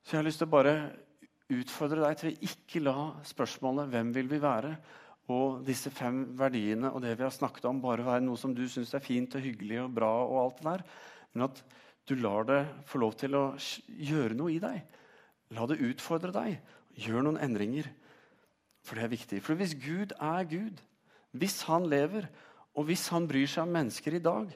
Så 0.04 0.16
jeg 0.16 0.20
har 0.20 0.26
lyst 0.26 0.42
til 0.42 0.50
å 0.50 0.56
bare 0.56 0.74
utfordre 1.50 2.02
deg 2.02 2.18
til 2.18 2.30
å 2.30 2.48
ikke 2.50 2.82
la 2.82 2.98
spørsmålet 3.26 3.88
'Hvem 3.90 4.14
vil 4.14 4.28
vi 4.28 4.42
være?' 4.42 4.76
og 5.30 5.60
disse 5.66 5.92
fem 5.94 6.24
verdiene 6.38 6.90
og 6.90 7.02
det 7.04 7.16
vi 7.18 7.22
har 7.22 7.30
snakket 7.34 7.68
om, 7.70 7.80
bare 7.82 8.06
være 8.06 8.24
noe 8.24 8.38
som 8.40 8.54
du 8.54 8.64
syns 8.68 8.94
er 8.94 9.04
fint 9.04 9.34
og 9.38 9.44
hyggelig 9.44 9.78
og 9.84 9.94
bra, 9.94 10.10
og 10.26 10.38
alt 10.42 10.56
det 10.58 10.66
der, 10.66 10.82
men 11.32 11.44
at 11.46 11.62
du 12.08 12.14
lar 12.18 12.46
det 12.48 12.60
få 12.90 12.98
lov 12.98 13.14
til 13.20 13.36
å 13.38 13.44
gjøre 13.86 14.34
noe 14.34 14.50
i 14.50 14.58
deg. 14.62 14.80
La 15.54 15.66
det 15.70 15.80
utfordre 15.86 16.32
deg. 16.34 16.58
Gjør 16.98 17.22
noen 17.22 17.38
endringer. 17.38 17.86
For 18.82 18.98
det 18.98 19.04
er 19.04 19.12
viktig. 19.12 19.42
For 19.44 19.54
hvis 19.54 19.76
Gud 19.78 20.14
er 20.18 20.48
Gud, 20.50 20.80
hvis 21.38 21.60
han 21.68 21.86
lever, 21.90 22.26
og 22.76 22.86
hvis 22.88 23.08
han 23.12 23.26
bryr 23.28 23.48
seg 23.50 23.66
om 23.66 23.74
mennesker 23.74 24.16
i 24.16 24.22
dag, 24.24 24.50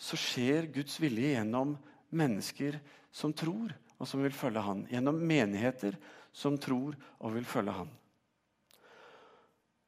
så 0.00 0.18
skjer 0.18 0.70
Guds 0.74 0.98
vilje 1.02 1.34
gjennom 1.34 1.76
mennesker 2.12 2.78
som 3.12 3.34
tror, 3.36 3.72
og 4.00 4.08
som 4.08 4.22
vil 4.24 4.34
følge 4.34 4.64
han. 4.64 4.86
Gjennom 4.90 5.20
menigheter 5.20 5.98
som 6.34 6.56
tror 6.58 6.96
og 7.20 7.34
vil 7.36 7.46
følge 7.46 7.74
han. 7.76 7.90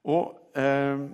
Og 0.05 0.59
eh, 0.61 1.07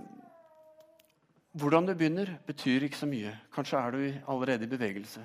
hvordan 1.53 1.87
du 1.87 1.95
begynner, 1.95 2.35
betyr 2.47 2.87
ikke 2.87 2.99
så 2.99 3.09
mye. 3.11 3.33
Kanskje 3.55 3.79
er 3.79 3.95
du 3.95 4.03
allerede 4.27 4.67
i 4.67 4.71
bevegelse. 4.71 5.23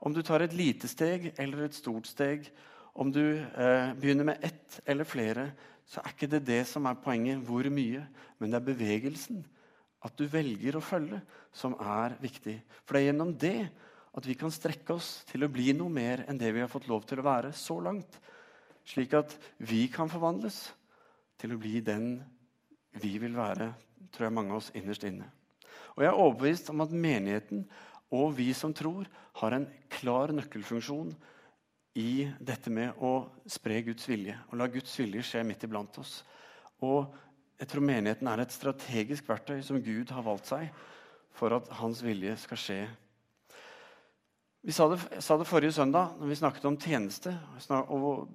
Om 0.00 0.14
du 0.14 0.22
tar 0.22 0.44
et 0.44 0.54
lite 0.54 0.90
steg 0.90 1.30
eller 1.38 1.64
et 1.64 1.74
stort 1.74 2.10
steg, 2.10 2.50
om 2.94 3.12
du 3.12 3.22
eh, 3.22 3.94
begynner 3.96 4.32
med 4.32 4.44
ett 4.44 4.80
eller 4.86 5.04
flere, 5.08 5.50
så 5.86 6.02
er 6.02 6.12
ikke 6.12 6.30
det 6.30 6.46
det 6.46 6.62
som 6.66 6.86
er 6.90 6.98
poenget, 6.98 7.38
hvor 7.46 7.66
mye, 7.70 8.02
men 8.38 8.50
det 8.50 8.58
er 8.58 8.66
bevegelsen. 8.66 9.44
At 10.06 10.14
du 10.18 10.28
velger 10.30 10.78
å 10.78 10.84
følge, 10.84 11.18
som 11.56 11.74
er 11.82 12.14
viktig. 12.22 12.60
For 12.84 12.94
det 12.94 13.02
er 13.02 13.08
gjennom 13.10 13.34
det 13.42 13.58
at 14.16 14.26
vi 14.28 14.36
kan 14.38 14.52
strekke 14.54 14.94
oss 14.96 15.10
til 15.28 15.44
å 15.44 15.50
bli 15.52 15.72
noe 15.76 15.92
mer 15.92 16.22
enn 16.28 16.38
det 16.40 16.52
vi 16.54 16.62
har 16.62 16.70
fått 16.72 16.88
lov 16.88 17.04
til 17.08 17.20
å 17.20 17.26
være 17.26 17.52
så 17.56 17.80
langt. 17.84 18.20
Slik 18.86 19.16
at 19.18 19.34
vi 19.58 19.86
kan 19.92 20.08
forvandles 20.08 20.60
til 21.40 21.52
å 21.52 21.60
bli 21.60 21.82
den 21.84 22.14
vi 23.02 23.16
vil 23.20 23.34
være, 23.36 23.72
tror 24.14 24.28
jeg 24.28 24.36
mange 24.36 24.54
av 24.54 24.62
oss 24.62 24.72
innerst 24.78 25.04
inne. 25.04 25.26
Og 25.96 26.04
jeg 26.04 26.12
er 26.12 26.22
overbevist 26.22 26.70
om 26.72 26.84
at 26.84 26.94
menigheten 26.94 27.64
og 28.14 28.36
vi 28.38 28.52
som 28.54 28.72
tror, 28.76 29.08
har 29.36 29.52
en 29.52 29.66
klar 29.92 30.32
nøkkelfunksjon 30.32 31.10
i 31.98 32.28
dette 32.40 32.70
med 32.72 33.00
å 33.04 33.26
spre 33.50 33.82
Guds 33.84 34.06
vilje 34.08 34.36
og 34.48 34.58
la 34.60 34.68
Guds 34.72 34.94
vilje 35.00 35.24
skje 35.26 35.42
midt 35.48 35.64
iblant 35.66 35.98
oss. 36.00 36.20
Og 36.84 37.12
jeg 37.56 37.70
tror 37.70 37.84
menigheten 37.84 38.28
er 38.28 38.42
et 38.42 38.54
strategisk 38.54 39.28
verktøy 39.28 39.60
som 39.64 39.80
Gud 39.82 40.12
har 40.12 40.24
valgt 40.26 40.50
seg 40.50 40.68
for 41.36 41.56
at 41.56 41.68
hans 41.80 42.02
vilje 42.04 42.34
skal 42.40 42.60
skje. 42.60 42.80
Vi 44.66 44.74
sa 44.74 44.88
det, 44.90 44.98
sa 45.22 45.36
det 45.38 45.48
forrige 45.48 45.76
søndag 45.76 46.16
når 46.18 46.32
vi 46.32 46.38
snakket 46.40 46.68
om 46.68 46.78
tjeneste 46.80 47.32
og 47.70 48.26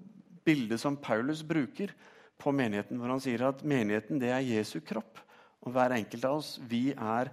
bildet 0.46 0.82
som 0.82 0.98
Paulus 0.98 1.44
bruker 1.46 1.94
på 2.42 2.54
menigheten, 2.56 2.98
hvor 2.98 3.12
han 3.14 3.22
sier 3.22 3.44
at 3.46 3.62
menigheten 3.68 4.22
det 4.22 4.32
er 4.34 4.46
Jesu 4.46 4.80
kropp. 4.82 5.20
Og 5.62 5.76
hver 5.76 5.94
enkelt 5.94 6.26
av 6.26 6.40
oss 6.40 6.56
vi 6.70 6.90
er 6.96 7.30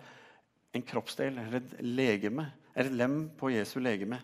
en 0.76 0.84
kroppsdel 0.84 1.38
eller 1.38 1.62
et 1.62 1.76
legeme, 1.80 2.50
eller 2.74 2.90
et 2.90 2.98
lem 3.00 3.20
på 3.38 3.54
Jesu 3.54 3.78
legeme. 3.80 4.20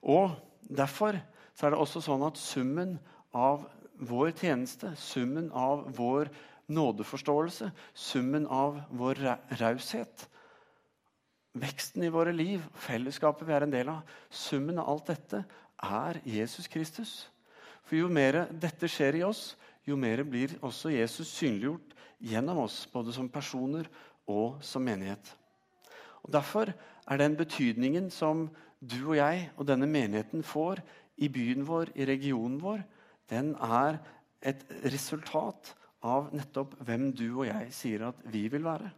Og 0.00 0.32
Derfor 0.68 1.14
er 1.62 1.72
det 1.72 1.78
også 1.78 2.02
sånn 2.02 2.24
at 2.26 2.38
summen 2.40 2.96
av 3.36 3.66
vår 3.96 4.32
tjeneste, 4.36 4.92
summen 4.98 5.48
av 5.56 5.86
vår 5.96 6.30
nådeforståelse, 6.66 7.70
summen 7.94 8.46
av 8.46 8.80
vår 8.90 9.20
raushet, 9.60 10.26
veksten 11.56 12.04
i 12.04 12.12
våre 12.12 12.32
liv, 12.34 12.64
fellesskapet 12.74 13.46
vi 13.48 13.54
er 13.56 13.66
en 13.66 13.72
del 13.72 13.90
av, 13.92 14.02
summen 14.30 14.78
av 14.82 14.90
alt 14.92 15.12
dette 15.12 15.44
er 15.86 16.20
Jesus 16.26 16.68
Kristus. 16.68 17.14
For 17.86 17.98
jo 18.00 18.10
mer 18.12 18.44
dette 18.50 18.90
skjer 18.90 19.20
i 19.20 19.24
oss, 19.26 19.54
jo 19.86 19.96
mer 19.96 20.24
blir 20.26 20.56
også 20.66 20.90
Jesus 20.90 21.30
synliggjort 21.36 21.94
gjennom 22.18 22.64
oss, 22.64 22.82
både 22.90 23.14
som 23.14 23.30
personer 23.30 23.88
og 24.26 24.58
som 24.64 24.84
menighet. 24.84 25.30
Og 26.26 26.32
Derfor 26.34 26.72
er 27.06 27.20
den 27.20 27.36
betydningen 27.38 28.10
som 28.10 28.48
du 28.82 28.98
og 29.12 29.16
jeg 29.16 29.46
og 29.56 29.68
denne 29.68 29.86
menigheten 29.86 30.42
får 30.42 30.82
i 31.22 31.30
byen 31.32 31.62
vår, 31.66 31.94
i 31.94 32.04
regionen 32.08 32.58
vår, 32.60 32.82
den 33.30 33.54
er 33.62 34.00
et 34.42 34.66
resultat 34.84 35.72
av 36.06 36.30
nettopp 36.34 36.78
hvem 36.86 37.10
du 37.16 37.26
og 37.32 37.44
jeg 37.48 37.74
sier 37.74 38.06
at 38.08 38.22
vi 38.32 38.46
vil 38.52 38.64
være. 38.66 38.92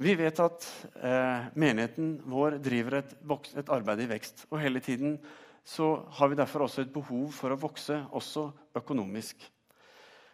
Vi 0.00 0.14
vet 0.16 0.38
at 0.40 0.64
eh, 1.04 1.48
menigheten 1.60 2.14
vår 2.32 2.56
driver 2.64 3.02
et, 3.02 3.10
et, 3.20 3.68
arbeid 3.68 4.00
i 4.00 4.08
vekst. 4.08 4.46
Og 4.48 4.62
hele 4.62 4.80
tiden 4.80 5.18
så 5.66 5.92
har 6.16 6.30
vi 6.32 6.38
derfor 6.38 6.64
også 6.64 6.86
et 6.86 6.94
behov 6.94 7.34
for 7.36 7.52
å 7.52 7.58
vokse, 7.60 7.98
også 8.16 8.46
økonomisk. 8.80 9.44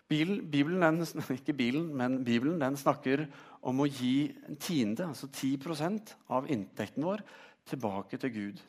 Bibelen, 0.06 0.44
Bibelen 0.52 0.84
den, 0.84 1.02
ikke 1.40 1.56
bilen, 1.58 1.88
men 1.98 2.20
Bibelen 2.22 2.62
den 2.62 2.78
snakker 2.78 3.24
om 3.66 3.82
å 3.82 3.88
gi 3.90 4.30
en 4.46 4.60
tiende, 4.62 5.08
altså 5.10 5.26
10% 5.26 6.14
av 6.30 6.46
inntekten 6.46 7.02
vår, 7.02 7.26
tilbake 7.66 8.22
til 8.22 8.34
Gud. 8.36 8.62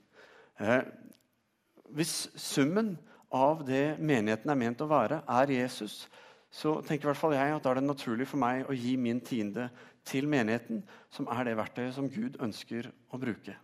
Eh, 0.58 0.82
hvis 1.94 2.16
summen 2.42 2.96
av 3.34 3.64
det 3.68 3.98
menigheten 4.00 4.52
er 4.52 4.60
ment 4.60 4.82
å 4.84 4.90
være, 4.90 5.22
er 5.28 5.54
Jesus, 5.54 6.06
så 6.50 6.78
tenker 6.82 7.08
i 7.08 7.10
hvert 7.12 7.20
fall 7.20 7.36
jeg 7.36 7.54
at 7.54 7.64
da 7.64 7.74
er 7.74 7.82
det 7.82 7.88
naturlig 7.88 8.28
for 8.30 8.40
meg 8.40 8.68
å 8.70 8.76
gi 8.76 8.96
min 9.00 9.20
tiende 9.26 9.68
til 10.08 10.30
menigheten, 10.32 10.84
som 11.12 11.28
er 11.34 11.50
det 11.50 11.58
verktøyet 11.60 11.96
som 11.98 12.08
Gud 12.12 12.40
ønsker 12.44 12.88
å 13.12 13.20
bruke. 13.20 13.58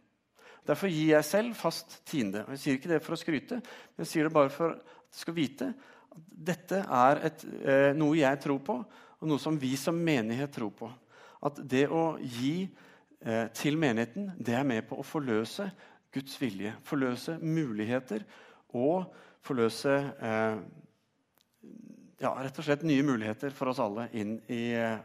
Derfor 0.68 0.92
gir 0.92 1.14
jeg 1.14 1.28
selv 1.28 1.56
fast 1.60 1.98
tiende. 2.08 2.44
Og 2.46 2.56
jeg 2.56 2.62
sier 2.62 2.78
ikke 2.78 2.92
det 2.92 3.02
for 3.04 3.16
å 3.16 3.20
skryte, 3.20 3.60
men 3.60 4.04
jeg 4.04 4.12
sier 4.12 4.28
det 4.28 4.36
bare 4.36 4.52
for 4.52 4.76
at 4.76 4.84
du 4.84 5.20
skal 5.20 5.36
vite 5.36 5.72
at 6.14 6.28
dette 6.52 6.84
er 6.84 7.24
et, 7.30 7.46
eh, 7.64 7.92
noe 7.98 8.20
jeg 8.20 8.40
tror 8.44 8.60
på, 8.64 8.78
og 8.84 9.28
noe 9.28 9.40
som 9.40 9.58
vi 9.60 9.74
som 9.80 9.96
menighet 9.96 10.52
tror 10.52 10.72
på 10.76 10.92
at 11.44 11.60
det 11.68 11.86
å 11.92 12.16
gi 12.20 12.64
eh, 12.64 13.48
til 13.56 13.78
menigheten, 13.80 14.32
det 14.40 14.56
er 14.56 14.68
med 14.68 14.86
på 14.88 15.00
å 15.00 15.06
forløse 15.06 15.68
Guds 16.14 16.36
vilje. 16.42 16.74
Forløse 16.88 17.38
muligheter 17.42 18.24
og 18.74 19.14
forløse 19.44 19.94
eh, 19.94 20.58
ja, 22.24 22.32
rett 22.32 22.60
og 22.60 22.66
slett 22.66 22.86
nye 22.88 23.06
muligheter 23.06 23.54
for 23.56 23.72
oss 23.72 23.82
alle 23.84 24.08
inn 24.18 24.38
i 24.52 24.64
eh, 24.78 24.98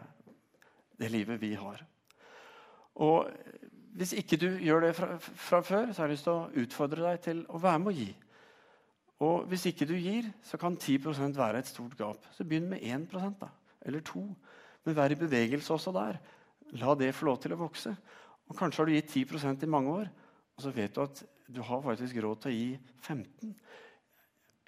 det 0.99 1.11
livet 1.13 1.41
vi 1.43 1.55
har. 1.59 1.85
Og 2.99 3.31
Hvis 3.99 4.13
ikke 4.15 4.37
du 4.39 4.47
gjør 4.63 4.85
det 4.85 4.93
fra, 4.95 5.17
fra 5.19 5.59
før, 5.65 5.89
så 5.91 6.03
har 6.03 6.07
jeg 6.07 6.15
lyst 6.15 6.27
til 6.29 6.37
å 6.37 6.63
utfordre 6.63 7.03
deg 7.03 7.23
til 7.25 7.41
å 7.51 7.59
være 7.59 7.81
med 7.83 7.89
å 7.91 7.97
gi. 7.97 8.11
Og 9.27 9.49
hvis 9.51 9.65
ikke 9.73 9.89
du 9.91 9.97
gir, 9.99 10.29
så 10.47 10.61
kan 10.61 10.77
10% 10.79 11.35
være 11.35 11.59
et 11.59 11.67
stort 11.67 11.97
gap. 11.99 12.29
Så 12.37 12.47
begynn 12.47 12.69
med 12.71 12.85
1% 12.87 13.41
da, 13.41 13.49
eller 13.83 14.05
2 14.07 14.23
men 14.89 14.97
vær 14.97 15.13
i 15.13 15.19
bevegelse 15.21 15.75
også 15.75 15.93
der. 15.93 16.17
La 16.81 16.95
det 16.97 17.11
få 17.17 17.27
lov 17.29 17.43
til 17.43 17.53
å 17.53 17.61
vokse. 17.61 17.91
Og 18.49 18.57
Kanskje 18.57 18.81
har 18.81 18.89
du 18.89 18.95
gitt 18.95 19.11
10% 19.13 19.67
i 19.67 19.69
mange 19.69 19.93
år, 19.93 20.07
og 20.57 20.65
så 20.65 20.73
vet 20.73 20.95
du 20.97 21.03
at 21.03 21.21
du 21.49 21.61
har 21.65 21.83
faktisk 21.85 22.21
råd 22.23 22.43
til 22.43 22.53
å 22.53 22.57
gi 22.57 22.71
15 23.07 23.55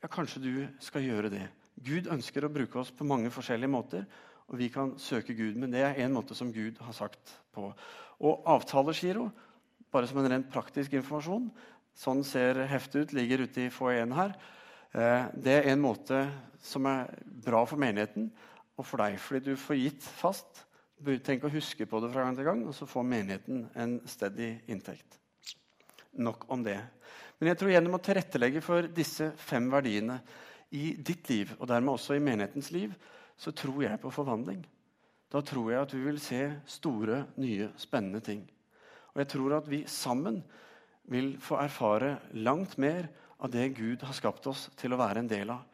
Ja, 0.01 0.09
Kanskje 0.09 0.41
du 0.41 0.53
skal 0.81 1.05
gjøre 1.05 1.31
det. 1.33 1.45
Gud 1.77 2.09
ønsker 2.13 2.47
å 2.47 2.53
bruke 2.53 2.81
oss 2.81 2.93
på 2.93 3.05
mange 3.05 3.29
forskjellige 3.33 3.73
måter, 3.73 4.07
og 4.49 4.57
vi 4.57 4.71
kan 4.73 4.95
søke 4.99 5.37
Gud. 5.37 5.59
Men 5.61 5.73
det 5.75 5.83
er 5.85 6.01
en 6.01 6.15
måte 6.17 6.35
som 6.37 6.53
Gud 6.53 6.81
har 6.81 6.97
sagt 6.97 7.35
på. 7.53 7.69
Og 8.25 8.49
avtalegiro, 8.49 9.29
bare 9.93 10.09
som 10.09 10.23
en 10.23 10.31
rent 10.33 10.49
praktisk 10.53 10.97
informasjon 10.97 11.51
Sånn 12.01 12.23
ser 12.25 12.63
heftet 12.71 13.03
ut, 13.03 13.13
ligger 13.19 13.43
ute 13.45 13.67
i 13.67 13.73
foajeen 13.75 14.15
her. 14.15 14.37
Eh, 14.95 15.25
det 15.35 15.57
er 15.59 15.73
en 15.73 15.83
måte 15.83 16.23
som 16.63 16.87
er 16.89 17.11
bra 17.45 17.65
for 17.69 17.81
menigheten 17.83 18.31
og 18.79 18.87
for 18.87 19.03
deg, 19.03 19.19
fordi 19.21 19.53
du 19.53 19.61
får 19.61 19.81
gitt 19.81 20.07
fast. 20.23 20.65
Tenk 21.27 21.45
å 21.45 21.53
huske 21.53 21.89
på 21.89 22.01
det 22.01 22.13
fra 22.15 22.25
gang 22.25 22.39
til 22.39 22.49
gang, 22.49 22.63
og 22.69 22.77
så 22.77 22.89
får 22.89 23.09
menigheten 23.09 23.67
en 23.75 23.99
steady 24.09 24.55
inntekt. 24.73 25.20
Nok 26.21 26.47
om 26.53 26.65
det. 26.65 26.79
Men 27.41 27.53
jeg 27.53 27.61
tror 27.61 27.73
gjennom 27.73 27.97
å 27.97 28.03
tilrettelegge 28.05 28.61
for 28.65 28.89
disse 28.93 29.31
fem 29.41 29.71
verdiene 29.73 30.19
i 30.77 30.93
ditt 31.01 31.31
liv, 31.33 31.55
og 31.59 31.71
dermed 31.71 31.95
også 31.95 32.19
i 32.19 32.23
menighetens 32.23 32.71
liv, 32.75 32.93
så 33.41 33.55
tror 33.57 33.81
jeg 33.87 34.01
på 34.03 34.13
forvandling. 34.13 34.61
Da 35.33 35.41
tror 35.47 35.71
jeg 35.73 35.81
at 35.81 35.95
vi 35.95 36.03
vil 36.05 36.21
se 36.21 36.43
store, 36.69 37.25
nye, 37.41 37.71
spennende 37.81 38.21
ting. 38.25 38.43
Og 39.15 39.23
jeg 39.23 39.31
tror 39.33 39.57
at 39.57 39.71
vi 39.71 39.85
sammen 39.89 40.43
vil 41.11 41.33
få 41.43 41.59
erfare 41.63 42.19
langt 42.37 42.77
mer 42.79 43.09
av 43.41 43.51
det 43.55 43.71
Gud 43.79 44.05
har 44.05 44.15
skapt 44.15 44.47
oss 44.51 44.69
til 44.79 44.93
å 44.93 45.01
være 45.01 45.23
en 45.23 45.31
del 45.31 45.51
av. 45.55 45.65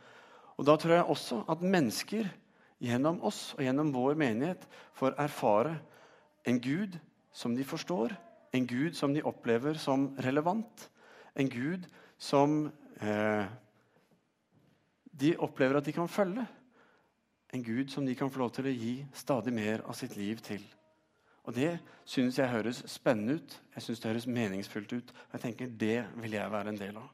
Og 0.56 0.68
da 0.68 0.76
tror 0.80 0.94
jeg 0.96 1.10
også 1.12 1.42
at 1.52 1.64
mennesker 1.64 2.28
gjennom 2.80 3.18
oss 3.26 3.50
og 3.56 3.64
gjennom 3.64 3.90
vår 3.92 4.16
menighet 4.20 4.64
får 4.96 5.16
erfare 5.20 5.74
en 6.46 6.60
Gud 6.62 6.96
som 7.36 7.56
de 7.56 7.64
forstår, 7.66 8.14
en 8.56 8.66
Gud 8.68 8.96
som 8.96 9.12
de 9.14 9.24
opplever 9.26 9.78
som 9.80 10.08
relevant, 10.24 10.86
en 11.36 11.50
Gud 11.52 11.84
som 12.18 12.70
eh, 13.00 13.44
de 15.12 15.34
opplever 15.44 15.78
at 15.78 15.84
de 15.84 15.94
kan 15.96 16.08
følge. 16.08 16.46
En 17.54 17.62
Gud 17.62 17.92
som 17.92 18.06
de 18.06 18.16
kan 18.16 18.32
få 18.32 18.40
lov 18.42 18.54
til 18.56 18.68
å 18.68 18.74
gi 18.74 18.94
stadig 19.16 19.52
mer 19.54 19.84
av 19.86 19.96
sitt 19.96 20.16
liv 20.16 20.40
til. 20.44 20.64
Og 21.46 21.54
Det 21.54 21.76
synes 22.04 22.38
jeg 22.40 22.50
høres 22.50 22.82
spennende 22.90 23.38
ut, 23.38 23.60
jeg 23.76 23.82
synes 23.84 24.00
det 24.00 24.10
høres 24.10 24.26
meningsfullt 24.26 24.92
ut. 24.92 25.12
og 25.12 25.38
jeg 25.38 25.44
tenker 25.44 25.66
Det 25.66 26.06
vil 26.16 26.32
jeg 26.32 26.52
være 26.52 26.68
en 26.68 26.80
del 26.80 26.96
av. 26.96 27.08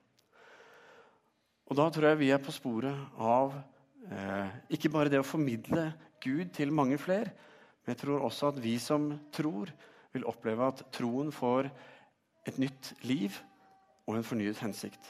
Og 1.67 1.77
Da 1.77 1.91
tror 1.91 2.09
jeg 2.09 2.19
vi 2.19 2.31
er 2.31 2.39
på 2.39 2.55
sporet 2.55 2.97
av 3.19 3.53
Eh, 4.11 4.49
ikke 4.75 4.91
bare 4.91 5.11
det 5.13 5.21
å 5.23 5.27
formidle 5.27 5.93
Gud 6.23 6.51
til 6.57 6.75
mange 6.75 6.99
flere, 6.99 7.31
men 7.83 7.95
jeg 7.95 8.01
tror 8.03 8.25
også 8.27 8.51
at 8.51 8.61
vi 8.63 8.75
som 8.83 9.13
tror, 9.35 9.71
vil 10.13 10.29
oppleve 10.29 10.69
at 10.69 10.85
troen 10.95 11.33
får 11.35 11.71
et 12.49 12.59
nytt 12.61 12.93
liv 13.07 13.37
og 14.07 14.17
en 14.19 14.27
fornyet 14.27 14.61
hensikt. 14.63 15.03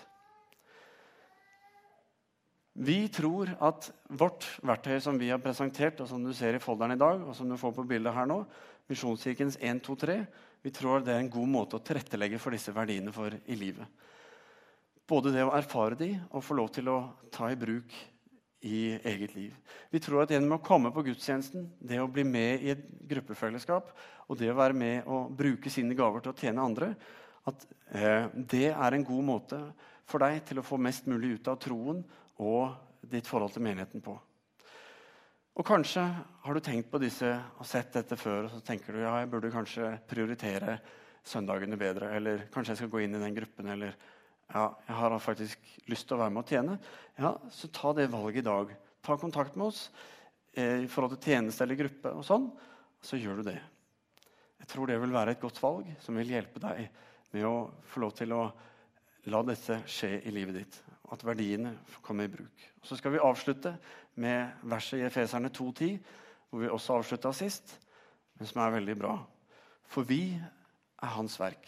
Vi 2.72 3.04
tror 3.12 3.50
at 3.60 3.90
vårt 4.08 4.46
verktøy 4.64 4.96
som 5.04 5.18
vi 5.20 5.28
har 5.28 5.42
presentert, 5.44 6.00
og 6.00 6.08
som 6.08 6.22
du 6.24 6.32
ser 6.32 6.56
i 6.56 6.62
folderen 6.62 6.94
i 6.94 7.00
dag, 7.00 7.20
og 7.20 7.34
som 7.36 7.48
du 7.48 7.58
får 7.60 7.74
på 7.76 7.84
bildet 7.88 8.14
her 8.16 8.28
nå, 8.28 8.38
Misjonskirkens 8.88 9.58
1, 9.60 9.82
2, 9.84 9.96
3, 10.00 10.16
vi 10.64 10.72
tror 10.72 11.04
det 11.04 11.12
er 11.12 11.20
en 11.20 11.32
god 11.32 11.50
måte 11.52 11.76
å 11.76 11.84
tilrettelegge 11.84 12.40
for 12.40 12.54
disse 12.54 12.72
verdiene 12.74 13.12
for 13.14 13.34
i 13.34 13.58
livet. 13.58 13.86
Både 15.08 15.32
det 15.34 15.44
å 15.44 15.52
erfare 15.56 15.98
de 15.98 16.14
og 16.30 16.44
få 16.46 16.56
lov 16.56 16.70
til 16.72 16.88
å 16.88 16.98
ta 17.34 17.50
i 17.52 17.58
bruk 17.58 17.92
i 18.62 18.94
eget 18.94 19.34
liv. 19.34 19.54
Vi 19.90 20.00
tror 20.02 20.22
at 20.22 20.32
gjennom 20.32 20.56
å 20.56 20.64
komme 20.64 20.92
på 20.94 21.04
gudstjenesten, 21.06 21.66
det 21.80 21.98
å 22.00 22.10
bli 22.10 22.24
med 22.26 22.62
i 22.62 22.72
et 22.74 22.84
gruppefellesskap 23.10 23.90
og 24.28 24.38
det 24.38 24.52
å 24.52 24.58
være 24.58 24.76
med 24.78 25.08
og 25.10 25.32
bruke 25.36 25.70
sine 25.72 25.96
gaver 25.98 26.22
til 26.22 26.32
å 26.32 26.38
tjene 26.38 26.64
andre, 26.64 26.92
at 27.50 27.66
eh, 27.90 28.28
det 28.34 28.68
er 28.70 28.96
en 28.96 29.06
god 29.06 29.26
måte 29.26 29.60
for 30.08 30.22
deg 30.22 30.44
til 30.46 30.60
å 30.60 30.66
få 30.66 30.78
mest 30.78 31.08
mulig 31.10 31.38
ut 31.38 31.50
av 31.50 31.58
troen 31.62 32.02
og 32.42 33.08
ditt 33.10 33.26
forhold 33.26 33.54
til 33.54 33.66
menigheten 33.66 34.04
på. 34.04 34.14
Og 35.52 35.66
Kanskje 35.68 36.04
har 36.46 36.54
du 36.54 36.64
tenkt 36.64 36.88
på 36.88 37.00
disse 37.02 37.28
og 37.58 37.66
sett 37.68 37.92
dette 37.98 38.16
før 38.16 38.46
og 38.46 38.54
så 38.54 38.62
tenker 38.64 38.94
du 38.94 39.02
ja, 39.02 39.18
jeg 39.20 39.30
burde 39.34 39.52
kanskje 39.52 39.90
prioritere 40.08 40.78
søndagene 41.22 41.76
bedre, 41.78 42.14
eller 42.16 42.46
kanskje 42.52 42.72
jeg 42.72 42.82
skal 42.82 42.92
gå 42.94 43.02
inn 43.04 43.18
i 43.18 43.20
den 43.20 43.36
gruppen. 43.36 43.68
eller 43.68 43.98
ja, 44.52 44.64
jeg 44.86 44.96
har 44.98 45.18
faktisk 45.22 45.68
lyst 45.88 46.08
til 46.08 46.18
å 46.18 46.22
være 46.22 46.34
med 46.34 46.44
og 46.44 46.52
tjene, 46.52 46.78
ja, 47.18 47.32
så 47.52 47.70
ta 47.72 47.92
det 47.96 48.10
valget 48.12 48.42
i 48.42 48.48
dag. 48.48 48.74
Ta 49.02 49.16
kontakt 49.18 49.56
med 49.56 49.70
oss 49.70 49.86
eh, 50.54 50.84
i 50.84 50.90
forhold 50.90 51.16
til 51.16 51.32
tjeneste 51.32 51.64
eller 51.64 51.80
gruppe, 51.80 52.12
og 52.12 52.26
sånn, 52.26 52.50
så 53.02 53.18
gjør 53.18 53.40
du 53.40 53.48
det. 53.48 53.58
Jeg 54.62 54.70
tror 54.70 54.88
det 54.88 55.00
vil 55.02 55.14
være 55.14 55.34
et 55.34 55.42
godt 55.42 55.58
valg 55.62 55.88
som 56.04 56.18
vil 56.20 56.30
hjelpe 56.36 56.62
deg 56.62 56.84
med 57.32 57.46
å 57.48 57.56
få 57.90 58.04
lov 58.04 58.12
til 58.14 58.34
å 58.36 58.42
la 59.32 59.40
dette 59.46 59.80
skje 59.90 60.18
i 60.22 60.34
livet 60.34 60.60
ditt. 60.60 60.76
At 61.12 61.24
verdiene 61.26 61.74
kommer 62.04 62.28
i 62.28 62.32
bruk. 62.32 62.66
Og 62.80 62.86
Så 62.88 62.98
skal 62.98 63.14
vi 63.14 63.22
avslutte 63.22 63.74
med 64.20 64.62
verset 64.68 65.00
i 65.00 65.06
Efeserne 65.06 65.50
2,10, 65.52 65.98
hvor 66.50 66.62
vi 66.62 66.70
også 66.70 66.98
avslutta 66.98 67.32
sist, 67.36 67.74
men 68.36 68.48
som 68.48 68.62
er 68.62 68.76
veldig 68.76 68.96
bra. 69.00 69.16
For 69.88 70.06
vi 70.08 70.34
er 70.36 71.14
Hans 71.16 71.38
verk. 71.40 71.66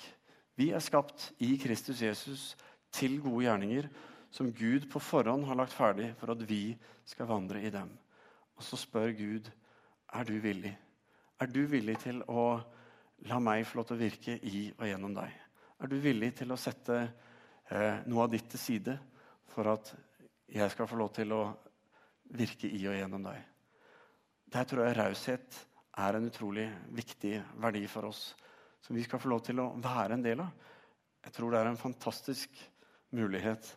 Vi 0.54 0.70
er 0.70 0.82
skapt 0.84 1.32
i 1.42 1.56
Kristus 1.58 2.02
Jesus 2.02 2.52
til 2.94 3.18
gode 3.22 3.44
gjerninger 3.46 3.88
som 4.34 4.50
Gud 4.54 4.88
på 4.90 5.02
forhånd 5.02 5.46
har 5.48 5.58
lagt 5.58 5.74
ferdig 5.74 6.12
for 6.18 6.34
at 6.34 6.42
vi 6.48 6.74
skal 7.06 7.28
vandre 7.30 7.62
i 7.62 7.70
dem. 7.70 7.90
Og 8.54 8.66
så 8.66 8.78
spør 8.78 9.12
Gud 9.14 9.50
er 10.14 10.26
du 10.26 10.34
villig. 10.42 10.72
Er 11.40 11.50
du 11.50 11.64
villig 11.70 11.96
til 12.02 12.22
å 12.30 12.46
la 13.30 13.38
meg 13.42 13.66
få 13.66 13.80
lov 13.80 13.88
til 13.88 13.96
å 13.96 14.02
virke 14.02 14.36
i 14.42 14.66
og 14.76 14.86
gjennom 14.88 15.14
deg? 15.16 15.30
Er 15.82 15.90
du 15.90 15.96
villig 16.02 16.32
til 16.38 16.54
å 16.54 16.58
sette 16.60 17.00
eh, 17.02 18.02
noe 18.06 18.26
av 18.26 18.32
ditt 18.32 18.46
til 18.52 18.62
side 18.62 18.96
for 19.54 19.70
at 19.74 19.90
jeg 20.54 20.70
skal 20.70 20.88
få 20.90 20.98
lov 20.98 21.10
til 21.16 21.34
å 21.34 21.42
virke 22.34 22.70
i 22.70 22.82
og 22.86 22.98
gjennom 22.98 23.26
deg? 23.26 23.40
Der 24.54 24.68
tror 24.70 24.86
jeg 24.86 24.98
raushet 24.98 25.58
er 25.98 26.18
en 26.18 26.28
utrolig 26.28 26.68
viktig 26.94 27.40
verdi 27.62 27.86
for 27.90 28.10
oss, 28.10 28.28
som 28.82 28.94
vi 28.96 29.02
skal 29.06 29.22
få 29.22 29.30
lov 29.30 29.42
til 29.46 29.62
å 29.62 29.72
være 29.82 30.18
en 30.18 30.22
del 30.24 30.42
av. 30.42 30.54
Jeg 31.24 31.34
tror 31.34 31.54
det 31.54 31.60
er 31.62 31.70
en 31.70 31.80
fantastisk 31.80 32.58
mulighet 33.14 33.68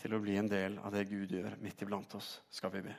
til 0.00 0.14
å 0.14 0.20
bli 0.22 0.36
en 0.38 0.48
del 0.50 0.78
av 0.84 0.94
det 0.94 1.06
Gud 1.10 1.32
gjør 1.32 1.56
midt 1.62 1.82
iblant 1.84 2.14
oss, 2.18 2.38
skal 2.52 2.72
vi 2.74 2.84
be. 2.86 2.94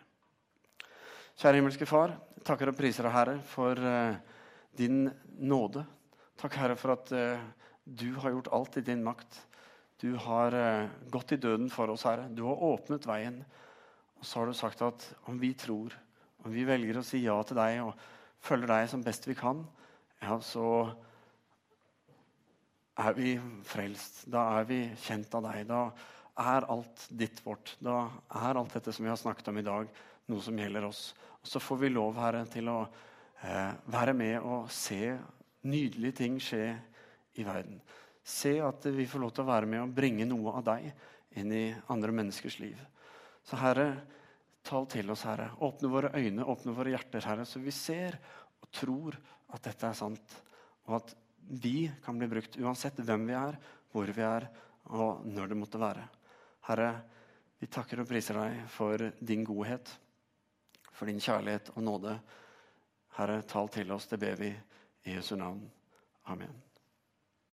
Kjære 1.35 1.59
himmelske 1.59 1.87
Far, 1.89 2.13
takker 2.47 2.71
og 2.71 2.77
priser 2.77 3.05
deg, 3.05 3.13
Herre, 3.15 3.35
for 3.51 3.79
uh, 3.79 4.15
din 4.79 5.09
nåde. 5.35 5.83
Takk, 6.39 6.55
Herre, 6.61 6.77
for 6.79 6.95
at 6.95 7.11
uh, 7.11 7.43
du 7.83 8.13
har 8.23 8.31
gjort 8.31 8.51
alt 8.55 8.79
i 8.79 8.85
din 8.87 9.03
makt. 9.03 9.41
Du 9.99 10.13
har 10.23 10.55
uh, 10.55 10.87
gått 11.11 11.35
i 11.35 11.39
døden 11.41 11.67
for 11.73 11.91
oss, 11.91 12.05
Herre. 12.07 12.29
Du 12.31 12.45
har 12.47 12.63
åpnet 12.69 13.07
veien. 13.09 13.41
Og 14.15 14.23
så 14.23 14.39
har 14.39 14.47
du 14.47 14.55
sagt 14.55 14.83
at 14.85 15.03
om 15.27 15.37
vi 15.41 15.51
tror, 15.59 15.93
om 16.45 16.53
vi 16.55 16.63
velger 16.67 17.01
å 17.01 17.05
si 17.05 17.25
ja 17.25 17.35
til 17.43 17.59
deg 17.59 17.81
og 17.83 17.99
følger 18.45 18.71
deg 18.71 18.87
som 18.89 19.03
best 19.03 19.27
vi 19.27 19.35
kan, 19.37 19.65
ja, 20.23 20.39
så 20.39 20.65
er 22.95 23.15
vi 23.17 23.35
frelst. 23.67 24.23
Da 24.31 24.45
er 24.59 24.67
vi 24.69 24.79
kjent 25.05 25.33
av 25.35 25.45
deg. 25.49 25.65
Da 25.69 25.81
er 26.45 26.67
alt 26.71 27.07
ditt 27.09 27.41
vårt. 27.45 27.75
Da 27.83 28.05
er 28.45 28.59
alt 28.59 28.75
dette 28.75 28.93
som 28.95 29.05
vi 29.05 29.11
har 29.11 29.19
snakket 29.19 29.51
om 29.51 29.59
i 29.59 29.65
dag, 29.65 29.89
noe 30.31 30.43
som 30.43 30.57
gjelder 30.59 30.87
oss. 30.87 31.09
Og 31.41 31.51
så 31.51 31.61
får 31.61 31.83
vi 31.83 31.91
lov, 31.93 32.15
Herre, 32.19 32.45
til 32.51 32.69
å 32.71 32.79
eh, 32.85 33.75
være 33.93 34.15
med 34.17 34.39
og 34.41 34.71
se 34.73 35.15
nydelige 35.65 36.19
ting 36.21 36.39
skje 36.41 36.65
i 37.39 37.45
verden. 37.45 37.79
Se 38.25 38.55
at 38.63 38.87
vi 38.89 39.05
får 39.09 39.21
lov 39.21 39.35
til 39.35 39.45
å 39.45 39.51
være 39.51 39.69
med 39.69 39.83
og 39.83 39.93
bringe 39.95 40.25
noe 40.27 40.55
av 40.57 40.65
deg 40.65 40.89
inn 41.37 41.51
i 41.53 41.65
andre 41.93 42.15
menneskers 42.15 42.57
liv. 42.63 42.79
Så 43.45 43.59
Herre, 43.61 43.89
tal 44.65 44.87
til 44.89 45.11
oss, 45.13 45.25
Herre. 45.27 45.51
Åpne 45.61 45.91
våre 45.91 46.13
øyne, 46.15 46.47
åpne 46.47 46.73
våre 46.73 46.95
hjerter, 46.95 47.27
Herre, 47.27 47.45
så 47.45 47.61
vi 47.61 47.73
ser 47.75 48.17
og 48.63 48.71
tror 48.73 49.19
at 49.53 49.67
dette 49.67 49.91
er 49.91 49.97
sant. 49.97 50.39
Og 50.87 50.97
at 50.97 51.13
vi 51.47 51.91
kan 52.03 52.17
bli 52.19 52.27
brukt 52.27 52.57
uansett 52.59 52.99
hvem 52.99 53.27
vi 53.29 53.35
er, 53.37 53.57
hvor 53.91 54.09
vi 54.11 54.25
er, 54.25 54.47
og 54.95 55.25
når 55.25 55.51
det 55.51 55.59
måtte 55.59 55.81
være. 55.81 56.07
Herre, 56.67 56.89
vi 57.61 57.69
takker 57.71 58.01
og 58.01 58.09
priser 58.09 58.39
deg 58.39 58.65
for 58.71 59.09
din 59.19 59.45
godhet, 59.47 59.89
for 60.91 61.09
din 61.09 61.21
kjærlighet 61.21 61.73
og 61.75 61.83
nåde. 61.85 62.17
Herre, 63.17 63.41
tal 63.47 63.71
til 63.71 63.95
oss, 63.95 64.09
det 64.11 64.21
ber 64.21 64.39
vi 64.41 64.51
i 65.05 65.17
Jesu 65.17 65.35
navn. 65.39 65.63
Amen. 66.25 66.64